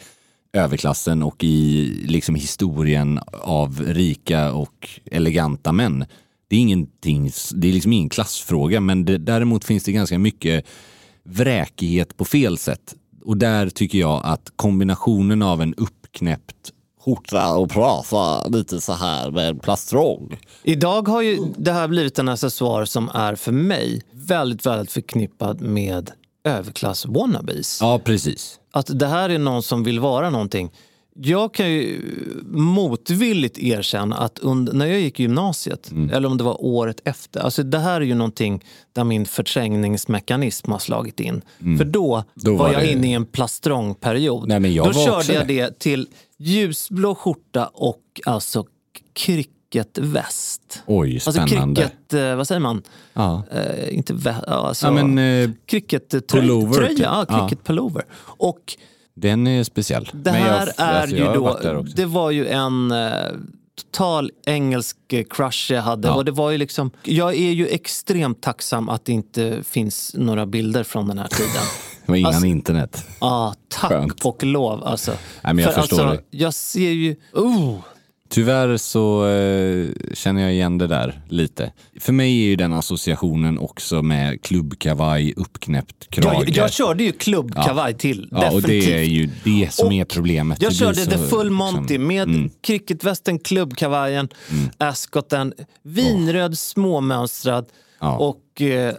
överklassen 0.53 1.23
och 1.23 1.43
i 1.43 1.85
liksom 2.05 2.35
historien 2.35 3.19
av 3.41 3.83
rika 3.87 4.53
och 4.53 4.89
eleganta 5.05 5.71
män. 5.71 6.05
Det 6.47 6.55
är, 6.55 6.59
ingenting, 6.59 7.31
det 7.55 7.67
är 7.67 7.73
liksom 7.73 7.93
ingen 7.93 8.09
klassfråga 8.09 8.79
men 8.79 9.05
det, 9.05 9.17
däremot 9.17 9.65
finns 9.65 9.83
det 9.83 9.91
ganska 9.91 10.19
mycket 10.19 10.65
vräkighet 11.23 12.17
på 12.17 12.25
fel 12.25 12.57
sätt. 12.57 12.95
Och 13.23 13.37
där 13.37 13.69
tycker 13.69 13.99
jag 13.99 14.21
att 14.25 14.51
kombinationen 14.55 15.41
av 15.41 15.61
en 15.61 15.73
uppknäppt 15.73 16.71
skjorta 17.07 17.55
och 17.55 17.69
prata 17.69 18.47
lite 18.47 18.81
så 18.81 18.93
här 18.93 19.31
med 19.31 19.49
en 19.49 19.59
plastrong. 19.59 20.39
Idag 20.63 21.07
har 21.07 21.21
ju 21.21 21.37
det 21.57 21.71
här 21.71 21.87
blivit 21.87 22.19
en 22.19 22.29
accessoar 22.29 22.85
som 22.85 23.09
är 23.13 23.35
för 23.35 23.51
mig 23.51 24.01
väldigt, 24.11 24.65
väldigt 24.65 24.91
förknippad 24.91 25.61
med 25.61 26.11
överklass 26.43 27.05
wannabes. 27.05 27.81
Ja, 27.81 27.99
precis. 27.99 28.59
Att 28.71 28.99
det 28.99 29.07
här 29.07 29.29
är 29.29 29.39
någon 29.39 29.63
som 29.63 29.83
vill 29.83 29.99
vara 29.99 30.29
någonting. 30.29 30.71
Jag 31.21 31.53
kan 31.53 31.71
ju 31.71 32.01
motvilligt 32.51 33.57
erkänna 33.57 34.15
att 34.17 34.39
under, 34.39 34.73
när 34.73 34.85
jag 34.85 34.99
gick 34.99 35.19
i 35.19 35.23
gymnasiet, 35.23 35.91
Mm. 35.91 36.09
eller 36.09 36.27
om 36.29 36.37
det 36.37 36.43
var 36.43 36.65
året 36.65 37.01
efter, 37.05 37.39
alltså 37.39 37.63
det 37.63 37.79
här 37.79 38.01
är 38.01 38.05
ju 38.05 38.15
någonting 38.15 38.63
där 38.93 39.03
min 39.03 39.25
förträngningsmekanism 39.25 40.71
har 40.71 40.79
slagit 40.79 41.19
in. 41.19 41.41
För 41.77 41.85
då, 41.85 42.15
Mm. 42.15 42.25
Då 42.35 42.51
var 42.51 42.57
var 42.65 42.73
jag 42.73 42.81
det- 42.81 42.91
inne 42.91 43.07
i 43.11 43.13
en 43.13 43.25
plastrongperiod. 43.25 44.47
Nej, 44.47 44.75
då 44.75 44.93
körde 44.93 45.33
jag 45.33 45.47
det. 45.47 45.61
det 45.65 45.79
till 45.79 46.07
ljusblå 46.37 47.15
skjorta 47.15 47.67
och 47.73 48.01
alltså 48.25 48.65
cricketväst. 49.13 50.83
Oj, 50.85 51.13
Alltså 51.13 51.31
spännande. 51.31 51.81
cricket, 51.81 52.13
eh, 52.13 52.35
vad 52.35 52.47
säger 52.47 52.59
man? 52.61 52.83
Ja. 53.13 53.43
Eh, 53.51 53.95
inte 53.97 54.13
vä- 54.13 54.43
ja, 54.47 54.53
alltså, 54.53 54.87
Ja, 54.87 54.91
men, 55.05 55.17
eh, 55.43 55.49
cricket 55.65 56.27
pullover, 56.27 56.73
tröja, 56.73 56.89
typ. 56.89 56.99
ja, 56.99 57.25
Ja. 57.29 57.47
cricket 57.49 57.65
pullover. 57.65 58.05
Och 58.23 58.77
Den 59.19 59.47
är 59.47 59.63
speciell. 59.63 60.09
det 60.13 60.31
Men 60.31 60.41
jag- 60.41 60.47
här 60.47 60.73
är 60.77 61.01
alltså, 61.01 61.15
ju 61.15 61.23
jag 61.23 61.33
då, 61.63 61.81
det 61.95 62.05
var 62.05 62.31
ju 62.31 62.47
en 62.47 62.91
eh, 62.91 63.11
total 63.91 64.31
engelsk 64.45 64.97
eh, 65.13 65.23
crush 65.29 65.71
jag 65.73 65.81
hade. 65.81 66.07
Ja. 66.07 66.13
Och 66.15 66.25
det 66.25 66.31
var 66.31 66.51
ju 66.51 66.57
liksom, 66.57 66.91
jag 67.03 67.29
är 67.35 67.51
ju 67.51 67.67
extremt 67.67 68.41
tacksam 68.41 68.89
att 68.89 69.05
det 69.05 69.11
inte 69.11 69.63
finns 69.63 70.11
några 70.17 70.45
bilder 70.45 70.83
från 70.83 71.07
den 71.07 71.17
här 71.17 71.27
tiden. 71.27 71.51
Det 72.05 72.11
var 72.11 72.17
innan 72.17 72.33
Alltså- 72.33 72.45
internet. 72.47 73.05
Ja, 73.21 73.53
tack 73.67 73.89
Skönt. 73.91 74.25
och 74.25 74.43
lov 74.43 74.83
alltså. 74.83 75.11
Nej, 75.11 75.53
men 75.53 75.57
jag 75.57 75.73
För 75.73 75.81
förstår 75.81 76.05
alltså, 76.05 76.23
Jag 76.29 76.53
ser 76.53 76.89
ju... 76.91 77.15
Oh, 77.33 77.75
Tyvärr 78.29 78.77
så 78.77 79.27
eh, 79.27 79.87
känner 80.13 80.41
jag 80.41 80.53
igen 80.53 80.77
det 80.77 80.87
där 80.87 81.21
lite. 81.29 81.71
För 81.99 82.13
mig 82.13 82.43
är 82.43 82.47
ju 82.47 82.55
den 82.55 82.73
associationen 82.73 83.59
också 83.59 84.01
med 84.01 84.41
klubbkavaj, 84.41 85.33
uppknäppt 85.37 86.09
krage. 86.09 86.33
jag, 86.33 86.49
jag 86.49 86.73
körde 86.73 87.03
ju 87.03 87.11
klubbkavaj 87.11 87.93
till, 87.93 88.27
Ja, 88.31 88.51
och 88.51 88.61
definitivt. 88.61 88.85
det 88.85 88.93
är 88.93 89.03
ju 89.03 89.29
det 89.43 89.73
som 89.73 89.87
Och 89.87 89.93
är 89.93 90.05
problemet. 90.05 90.61
Jag 90.61 90.75
körde 90.75 90.95
så, 90.95 91.11
the 91.11 91.17
full 91.17 91.49
Monty 91.49 91.93
liksom, 91.93 92.07
med 92.07 92.23
mm. 92.23 92.49
cricketvästen, 92.61 93.39
klubbkavajen, 93.39 94.29
ascoten, 94.77 95.53
vinröd 95.83 96.57
småmönstrad 96.57 97.65
Ja. 97.99 98.17
och 98.17 98.61
eh, 98.61 98.95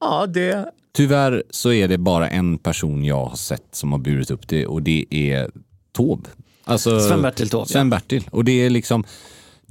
ja, 0.00 0.26
det... 0.26 0.70
Tyvärr 0.94 1.42
så 1.50 1.72
är 1.72 1.88
det 1.88 1.98
bara 1.98 2.28
en 2.28 2.58
person 2.58 3.04
jag 3.04 3.24
har 3.24 3.36
sett 3.36 3.68
som 3.72 3.92
har 3.92 3.98
burit 3.98 4.30
upp 4.30 4.48
det 4.48 4.66
och 4.66 4.82
det 4.82 5.04
är 5.10 5.50
Taube. 5.92 6.28
Alltså, 6.64 7.00
Sven-Bertil 7.00 7.48
Taube. 7.48 7.68
Sven-Bertil. 7.68 8.28
Och 8.30 8.44
det 8.44 8.52
är 8.52 8.70
liksom, 8.70 9.04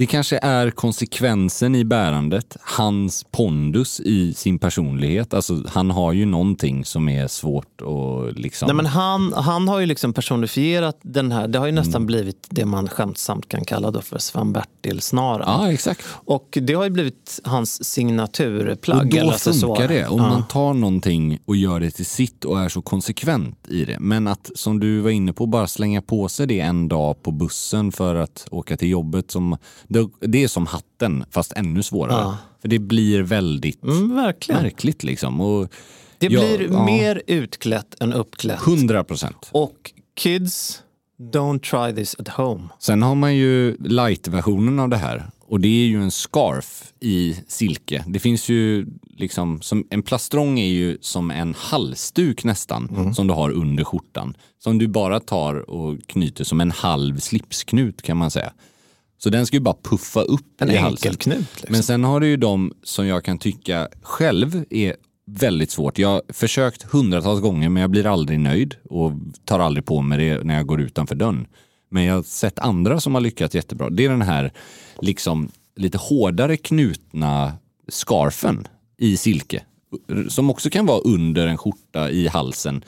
det 0.02 0.08
kanske 0.08 0.40
är 0.42 0.70
konsekvensen 0.72 1.76
i 1.76 1.84
bärandet, 1.86 2.58
hans 2.62 3.26
pondus 3.32 4.00
i 4.00 4.34
sin 4.34 4.60
personlighet. 4.60 5.34
Alltså 5.34 5.64
han 5.68 5.92
har 5.92 6.14
ju 6.14 6.26
någonting 6.26 6.86
som 6.86 7.10
är 7.10 7.28
svårt 7.28 7.82
att 7.82 8.38
liksom... 8.40 8.68
Nej, 8.68 8.76
men 8.76 8.86
han, 8.86 9.34
han 9.34 9.68
har 9.68 9.80
ju 9.80 9.86
liksom 9.86 10.14
personifierat 10.14 10.98
den 11.02 11.32
här, 11.32 11.48
det 11.48 11.60
har 11.60 11.66
ju 11.66 11.72
Mm. 11.72 11.84
nästan 11.84 12.06
blivit 12.06 12.48
det 12.50 12.66
man 12.66 12.88
skämtsamt 12.88 13.48
kan 13.50 13.66
kalla 13.66 13.92
då 13.92 14.02
för 14.02 14.18
Sven-Bertil-snaran. 14.20 15.44
Ja, 15.48 15.72
exakt. 15.72 16.06
Och 16.26 16.58
det 16.62 16.74
har 16.74 16.84
ju 16.84 16.90
blivit 16.90 17.40
hans 17.44 17.84
signaturplagg. 17.84 19.06
Och 19.24 19.32
då 19.46 19.52
funkar 19.54 19.88
det. 19.88 20.08
Om 20.08 20.20
Ja. 20.22 20.30
man 20.30 20.48
tar 20.48 20.74
någonting 20.74 21.40
och 21.46 21.56
gör 21.56 21.80
det 21.80 21.92
till 21.92 22.06
sitt 22.06 22.46
och 22.46 22.60
är 22.60 22.70
så 22.70 22.82
konsekvent 22.82 23.68
i 23.68 23.86
det. 23.86 23.98
Men 24.00 24.28
att, 24.28 24.52
som 24.56 24.80
du 24.80 25.00
var 25.00 25.10
inne 25.10 25.34
på, 25.34 25.46
bara 25.46 25.68
slänga 25.68 26.02
på 26.02 26.28
sig 26.30 26.48
det 26.48 26.60
en 26.60 26.88
dag 26.88 27.24
på 27.24 27.32
bussen 27.32 27.92
för 27.92 28.16
att 28.16 28.48
åka 28.52 28.78
till 28.78 28.90
jobbet. 28.90 29.32
Som, 29.32 29.58
det, 30.20 30.44
är 30.44 30.48
som 30.48 30.66
hatten, 30.68 31.26
fast 31.32 31.52
ännu 31.54 31.84
svårare. 31.84 32.22
Ja. 32.22 32.38
För 32.62 32.68
det 32.68 32.80
blir 32.80 33.22
väldigt 33.22 33.84
Mm, 33.84 34.16
verkligen. 34.16 34.62
märkligt. 34.62 35.04
Liksom. 35.04 35.42
Och 35.42 35.70
Det 36.18 36.28
ja, 36.32 36.40
blir 36.42 36.72
ja, 36.72 36.86
mer 36.86 37.22
utklätt 37.28 38.02
än 38.02 38.14
uppklätt. 38.14 38.68
100 38.68 39.04
procent. 39.04 39.50
Och 39.52 39.92
kids, 40.16 40.82
don't 41.20 41.60
try 41.60 41.96
this 41.96 42.16
at 42.20 42.28
home. 42.28 42.68
Sen 42.80 43.02
har 43.02 43.16
man 43.16 43.36
ju 43.36 43.78
light-versionen 43.80 44.80
av 44.80 44.90
det 44.90 44.98
här. 44.98 45.26
Och 45.48 45.60
det 45.60 45.68
är 45.68 45.86
ju 45.88 46.02
en 46.02 46.12
scarf 46.12 46.94
i 47.00 47.36
silke. 47.48 48.04
Det 48.08 48.20
finns 48.20 48.50
ju 48.50 48.86
liksom, 49.18 49.62
som, 49.62 49.88
en 49.90 50.02
plastrong 50.02 50.60
är 50.60 50.68
ju 50.70 50.98
som 51.02 51.32
en 51.32 51.56
halsduk 51.58 52.44
nästan, 52.44 53.14
som 53.16 53.28
du 53.28 53.34
har 53.34 53.52
under 53.52 53.84
skjortan. 53.84 54.34
Som 54.60 54.78
du 54.78 54.88
bara 54.88 55.20
tar 55.20 55.70
och 55.70 55.98
knyter 56.08 56.44
som 56.44 56.62
en 56.62 56.72
halv 56.72 57.20
slipsknut 57.20 58.02
kan 58.02 58.18
man 58.18 58.32
säga. 58.32 58.54
Så 59.24 59.30
den 59.30 59.46
ska 59.46 59.56
ju 59.56 59.62
bara 59.62 59.76
puffa 59.84 60.22
upp 60.22 60.62
En 60.62 60.72
i 60.72 60.76
halsen. 60.76 61.16
knut. 61.16 61.38
Liksom. 61.40 61.68
Men 61.70 61.84
sen 61.84 62.04
har 62.04 62.20
du 62.20 62.28
ju 62.28 62.38
de 62.38 62.74
som 62.84 63.08
jag 63.08 63.24
kan 63.24 63.38
tycka 63.38 63.88
själv 64.02 64.66
är 64.70 64.96
väldigt 65.26 65.72
svårt. 65.72 66.00
Jag 66.00 66.10
har 66.10 66.22
försökt 66.30 66.84
hundratals 66.84 67.42
gånger 67.42 67.70
men 67.70 67.82
jag 67.82 67.90
blir 67.90 68.06
aldrig 68.06 68.40
nöjd 68.40 68.76
och 68.90 69.12
tar 69.46 69.60
aldrig 69.60 69.86
på 69.86 70.02
mig 70.02 70.18
det 70.18 70.44
när 70.44 70.56
jag 70.56 70.66
går 70.66 70.82
utanför 70.82 71.16
dörren. 71.16 71.48
Men 71.90 72.04
jag 72.04 72.16
har 72.16 72.24
sett 72.24 72.60
andra 72.60 73.00
som 73.00 73.14
har 73.14 73.22
lyckats 73.22 73.56
jättebra. 73.56 73.90
Det 73.90 74.06
är 74.06 74.10
den 74.10 74.22
här 74.22 74.54
liksom 75.02 75.52
lite 75.76 75.98
hårdare 75.98 76.58
knutna 76.58 77.54
scarfen 77.90 78.68
i 78.98 79.18
silke. 79.18 79.64
Som 80.30 80.50
också 80.50 80.70
kan 80.70 80.86
vara 80.86 81.00
under 81.00 81.48
en 81.48 81.58
skjorta 81.58 82.10
i 82.10 82.28
halsen. 82.28 82.84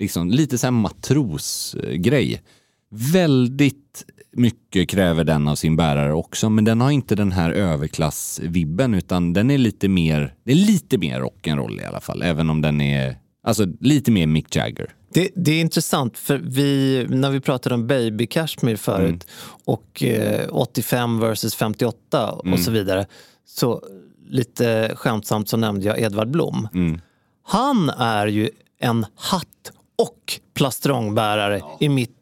Liksom 0.00 0.30
lite 0.30 0.58
så 0.58 0.66
här 0.66 0.70
matrosgrej. 0.70 2.42
Väldigt 2.90 4.04
mycket 4.36 4.88
kräver 4.88 5.24
den 5.24 5.48
av 5.48 5.54
sin 5.54 5.76
bärare 5.76 6.12
också, 6.12 6.50
men 6.50 6.64
den 6.64 6.80
har 6.80 6.90
inte 6.90 7.14
den 7.14 7.32
här 7.32 7.50
överklassvibben 7.50 8.94
utan 8.94 9.32
den 9.32 9.50
är 9.50 9.58
lite 9.58 9.88
mer, 9.88 10.34
det 10.44 10.52
är 10.52 10.56
lite 10.56 10.98
mer 10.98 11.20
rock'n'roll 11.20 11.80
i 11.80 11.84
alla 11.84 12.00
fall, 12.00 12.22
även 12.22 12.50
om 12.50 12.62
den 12.62 12.80
är 12.80 13.16
alltså 13.42 13.66
lite 13.80 14.10
mer 14.10 14.26
Mick 14.26 14.56
Jagger. 14.56 14.90
Det, 15.12 15.30
det 15.36 15.52
är 15.52 15.60
intressant, 15.60 16.18
för 16.18 16.38
vi, 16.44 17.06
när 17.08 17.30
vi 17.30 17.40
pratade 17.40 17.74
om 17.74 17.86
Baby 17.86 18.26
Cashmere 18.26 18.76
förut 18.76 19.08
Mm. 19.08 19.20
och 19.64 20.02
eh, 20.02 20.46
85 20.50 21.18
versus 21.20 21.54
58 21.54 22.32
och 22.32 22.46
Mm. 22.46 22.58
så 22.58 22.70
vidare. 22.70 23.06
Så 23.46 23.82
lite 24.28 24.92
skämtsamt 24.96 25.48
så 25.48 25.56
nämnde 25.56 25.86
jag 25.86 26.00
Edvard 26.00 26.30
Blom. 26.30 26.68
Mm. 26.74 27.00
Han 27.44 27.90
är 27.90 28.26
ju 28.26 28.50
en 28.80 29.06
hatt 29.16 29.72
och 29.98 30.40
plastrongbärare 30.54 31.60
i 31.80 31.88
mitt... 31.88 32.15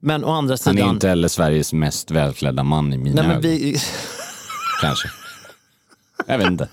Men 0.00 0.24
å 0.24 0.30
andra 0.30 0.52
Han 0.52 0.58
sidan... 0.58 0.78
är 0.88 0.90
inte 0.92 1.08
heller 1.08 1.28
Sveriges 1.28 1.72
mest 1.72 2.10
välklädda 2.10 2.62
man 2.64 2.92
i 2.92 2.98
mina 2.98 3.22
nej, 3.22 3.30
ögon. 3.30 3.42
vi, 3.42 3.76
Kanske. 4.82 5.08
Jag 6.26 6.38
vet 6.38 6.46
inte. 6.46 6.68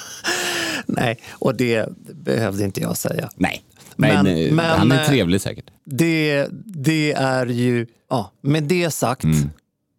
nej, 0.86 1.18
och 1.32 1.54
det 1.56 1.88
behövde 2.14 2.64
inte 2.64 2.80
jag 2.80 2.96
säga. 2.96 3.30
Nej. 3.36 3.62
Men, 3.96 4.24
Men- 4.24 4.54
men, 4.56 4.78
han 4.78 4.92
är 4.92 5.00
eh, 5.02 5.06
trevlig 5.08 5.40
säkert. 5.40 5.64
Det, 5.84 6.46
det 6.64 7.12
är 7.12 7.46
ju... 7.46 7.86
Ja, 8.10 8.32
med 8.40 8.62
det 8.64 8.90
sagt 8.90 9.24
Mm. 9.24 9.50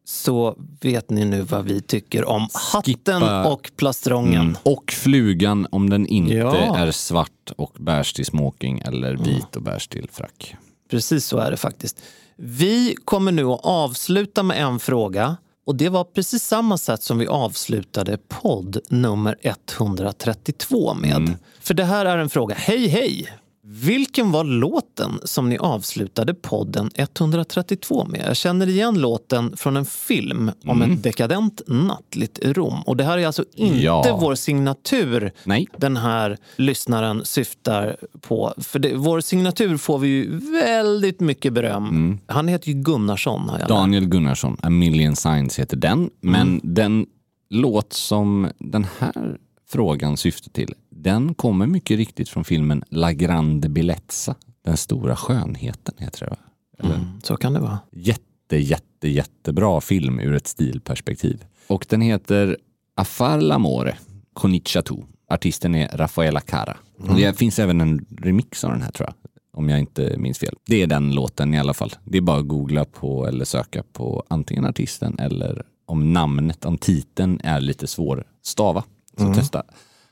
så 0.05 0.55
vet 0.81 1.09
ni 1.09 1.25
nu 1.25 1.41
vad 1.41 1.65
vi 1.65 1.81
tycker 1.81 2.25
om 2.25 2.47
hatten 2.73 2.93
Skippa- 3.21 3.45
och 3.45 3.71
plastrongen. 3.75 4.41
Mm. 4.41 4.55
Och 4.63 4.91
flugan 4.91 5.67
om 5.71 5.89
den 5.89 6.07
inte 6.07 6.33
Ja. 6.33 6.77
är 6.77 6.91
svart 6.91 7.51
och 7.57 7.75
bärs 7.79 8.13
till 8.13 8.25
smoking 8.25 8.79
eller 8.79 9.15
vit 9.17 9.55
och 9.55 9.61
bärs 9.61 9.87
till 9.87 10.07
frack. 10.11 10.55
Precis 10.89 11.25
så 11.25 11.37
är 11.37 11.51
det 11.51 11.57
faktiskt. 11.57 12.01
Vi 12.35 12.95
kommer 13.05 13.31
nu 13.31 13.45
att 13.45 13.59
avsluta 13.63 14.43
med 14.43 14.61
en 14.63 14.79
fråga. 14.79 15.37
Och 15.65 15.75
det 15.75 15.89
var 15.89 16.03
precis 16.03 16.43
samma 16.43 16.77
sätt 16.77 17.03
som 17.03 17.17
vi 17.17 17.27
avslutade 17.27 18.17
podd 18.27 18.77
nummer 18.89 19.35
132 19.41 20.93
med. 20.93 21.15
Mm. 21.15 21.35
För 21.59 21.73
det 21.73 21.83
här 21.83 22.05
är 22.05 22.17
en 22.17 22.29
fråga. 22.29 22.55
Hej 22.55 22.87
hej! 22.87 23.38
Vilken 23.71 24.31
var 24.31 24.43
låten 24.43 25.19
som 25.23 25.49
ni 25.49 25.57
avslutade 25.57 26.33
podden 26.33 26.89
132 26.95 28.05
med? 28.05 28.23
Jag 28.27 28.35
känner 28.37 28.67
igen 28.69 28.99
låten 28.99 29.57
från 29.57 29.77
en 29.77 29.85
film 29.85 30.51
om 30.65 30.81
Mm. 30.81 30.93
ett 30.93 31.03
dekadent 31.03 31.61
nattligt 31.67 32.39
Rom. 32.43 32.81
Och 32.85 32.97
det 32.97 33.03
här 33.03 33.17
är 33.17 33.25
alltså 33.27 33.45
inte 33.55 33.77
Ja. 33.77 34.17
vår 34.21 34.35
signatur 34.35 35.31
Nej. 35.43 35.67
den 35.77 35.97
här 35.97 36.37
lyssnaren 36.55 37.25
syftar 37.25 37.97
på. 38.21 38.53
För 38.57 38.79
det, 38.79 38.95
vår 38.95 39.21
signatur 39.21 39.77
får 39.77 39.99
vi 39.99 40.07
ju 40.07 40.37
väldigt 40.63 41.19
mycket 41.19 41.53
beröm. 41.53 42.17
Han 42.27 42.47
heter 42.47 42.67
ju 42.67 42.73
Gunnarsson 42.73 43.49
har 43.49 43.59
jag. 43.59 43.67
Daniel 43.67 44.05
Gunnarsson, 44.05 44.57
A 44.63 44.69
Million 44.69 45.15
Signs 45.15 45.59
heter 45.59 45.77
den. 45.77 46.09
Men 46.21 46.41
Mm. 46.47 46.61
den 46.63 47.05
låt 47.49 47.93
som 47.93 48.47
den 48.59 48.87
här 48.99 49.37
frågan 49.71 50.17
syftar 50.17 50.51
till, 50.51 50.73
den 50.89 51.33
kommer 51.33 51.67
mycket 51.67 51.97
riktigt 51.97 52.29
från 52.29 52.43
filmen 52.43 52.83
La 52.89 53.11
Grande 53.11 53.69
Bellezza. 53.69 54.35
Den 54.63 54.77
stora 54.77 55.15
skönheten 55.15 55.95
heter 55.97 56.19
det 56.19 56.29
va? 56.29 56.37
Mm, 56.83 57.21
så 57.23 57.37
kan 57.37 57.53
det 57.53 57.59
vara. 57.59 57.79
Jätte, 57.91 58.57
jätte, 58.57 59.07
jättebra 59.07 59.81
film 59.81 60.19
ur 60.19 60.35
ett 60.35 60.47
stilperspektiv. 60.47 61.45
Och 61.67 61.85
den 61.89 62.01
heter 62.01 62.57
Affar 62.95 63.39
l'amore 63.39 63.95
con 64.33 64.55
il 64.55 64.61
chateau. 64.65 65.05
Artisten 65.29 65.75
är 65.75 65.97
Rafaela 65.97 66.41
Cara. 66.41 66.77
Och 66.97 67.15
det 67.15 67.37
finns 67.37 67.59
även 67.59 67.81
en 67.81 68.05
remix 68.17 68.63
av 68.63 68.71
den 68.71 68.81
här 68.81 68.91
tror 68.91 69.07
jag. 69.07 69.15
Om 69.59 69.69
jag 69.69 69.79
inte 69.79 70.15
minns 70.17 70.37
fel. 70.39 70.55
Det 70.65 70.81
är 70.81 70.87
den 70.87 71.15
låten 71.15 71.53
i 71.53 71.59
alla 71.59 71.73
fall. 71.73 71.93
Det 72.03 72.17
är 72.17 72.21
bara 72.21 72.39
att 72.39 72.47
googla 72.47 72.85
på 72.85 73.27
eller 73.27 73.45
söka 73.45 73.83
på 73.93 74.23
antingen 74.27 74.65
artisten 74.65 75.19
eller 75.19 75.63
om 75.85 76.13
namnet, 76.13 76.65
om 76.65 76.77
titeln 76.77 77.39
är 77.43 77.61
lite 77.61 77.87
svår 77.87 78.23
stava. 78.41 78.83
Så 79.19 79.33
testa 79.33 79.63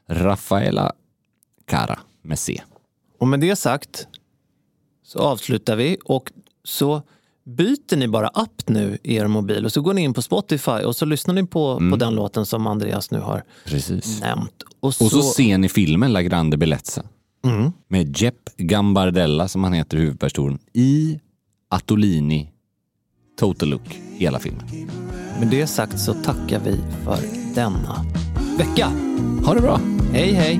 Rafaela 0.09 0.91
Cara 1.65 1.99
med 2.21 2.39
C. 2.39 2.61
Och 3.19 3.27
med 3.27 3.39
det 3.39 3.55
sagt 3.55 4.07
så 5.03 5.19
avslutar 5.19 5.75
vi 5.75 5.97
och 6.05 6.31
så 6.63 7.01
byter 7.43 7.95
ni 7.97 8.07
bara 8.07 8.27
app 8.27 8.67
nu 8.67 8.97
i 9.03 9.15
er 9.15 9.27
mobil 9.27 9.65
och 9.65 9.71
så 9.71 9.81
går 9.81 9.93
ni 9.93 10.01
in 10.01 10.13
på 10.13 10.21
Spotify 10.21 10.71
och 10.71 10.95
så 10.95 11.05
lyssnar 11.05 11.33
ni 11.33 11.45
på, 11.45 11.77
på 11.91 11.95
den 11.95 12.15
låten 12.15 12.45
som 12.45 12.67
Andreas 12.67 13.11
nu 13.11 13.19
har 13.19 13.43
Precis. 13.65 14.21
nämnt. 14.21 14.63
Och 14.79 14.95
så, 14.95 15.05
Och 15.05 15.11
så 15.11 15.21
ser 15.21 15.57
ni 15.57 15.69
filmen 15.69 16.13
La 16.13 16.21
Grande 16.21 16.57
Bellezza. 16.57 17.03
Med 17.87 18.17
Jepp 18.17 18.49
Gambardella 18.57 19.47
som 19.47 19.63
han 19.63 19.73
heter 19.73 19.97
huvudpersonen 19.97 20.59
i 20.73 21.19
Attolini 21.69 22.51
Total 23.39 23.69
Look 23.69 23.99
hela 24.17 24.39
filmen. 24.39 24.65
med 25.39 25.47
det 25.47 25.67
sagt 25.67 25.99
så 25.99 26.13
tackar 26.13 26.59
vi 26.59 26.79
för 27.05 27.19
denna 27.55 28.05
vecka. 28.57 28.91
Ha 29.45 29.53
det 29.53 29.61
bra! 29.61 29.79
Hej 30.13 30.33
hej! 30.33 30.59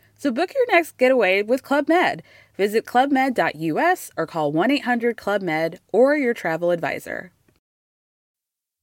So 0.21 0.31
book 0.31 0.53
your 0.53 0.67
next 0.67 0.99
getaway 0.99 1.41
with 1.41 1.63
Club 1.63 1.87
Med. 1.87 2.21
Visit 2.55 2.85
clubmed.us 2.85 4.11
or 4.15 4.27
call 4.27 4.51
1 4.51 4.69
800 4.69 5.17
Club 5.17 5.41
Med 5.41 5.79
or 5.91 6.15
your 6.15 6.35
travel 6.35 6.69
advisor. 6.69 7.31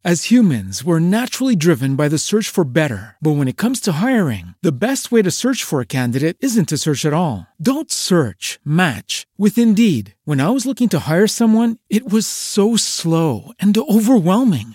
As 0.05 0.31
humans, 0.31 0.85
we're 0.85 1.01
naturally 1.01 1.55
driven 1.55 1.95
by 1.95 2.09
the 2.09 2.19
search 2.19 2.49
for 2.49 2.65
better. 2.65 3.17
But 3.21 3.33
when 3.33 3.47
it 3.47 3.57
comes 3.57 3.81
to 3.83 3.93
hiring, 3.93 4.55
the 4.63 4.73
best 4.73 5.13
way 5.13 5.23
to 5.23 5.31
search 5.31 5.63
for 5.63 5.81
a 5.81 5.87
candidate 5.87 6.37
isn't 6.41 6.69
to 6.71 6.79
search 6.79 7.05
at 7.05 7.13
all. 7.13 7.47
Don't 7.61 7.91
search, 7.93 8.59
match 8.65 9.27
with 9.37 9.59
Indeed. 9.59 10.15
When 10.25 10.41
I 10.41 10.51
was 10.51 10.67
looking 10.67 10.89
to 10.91 11.01
hire 11.01 11.27
someone, 11.27 11.79
it 11.89 12.09
was 12.11 12.27
so 12.27 12.77
slow 12.77 13.53
and 13.59 13.77
overwhelming. 13.77 14.75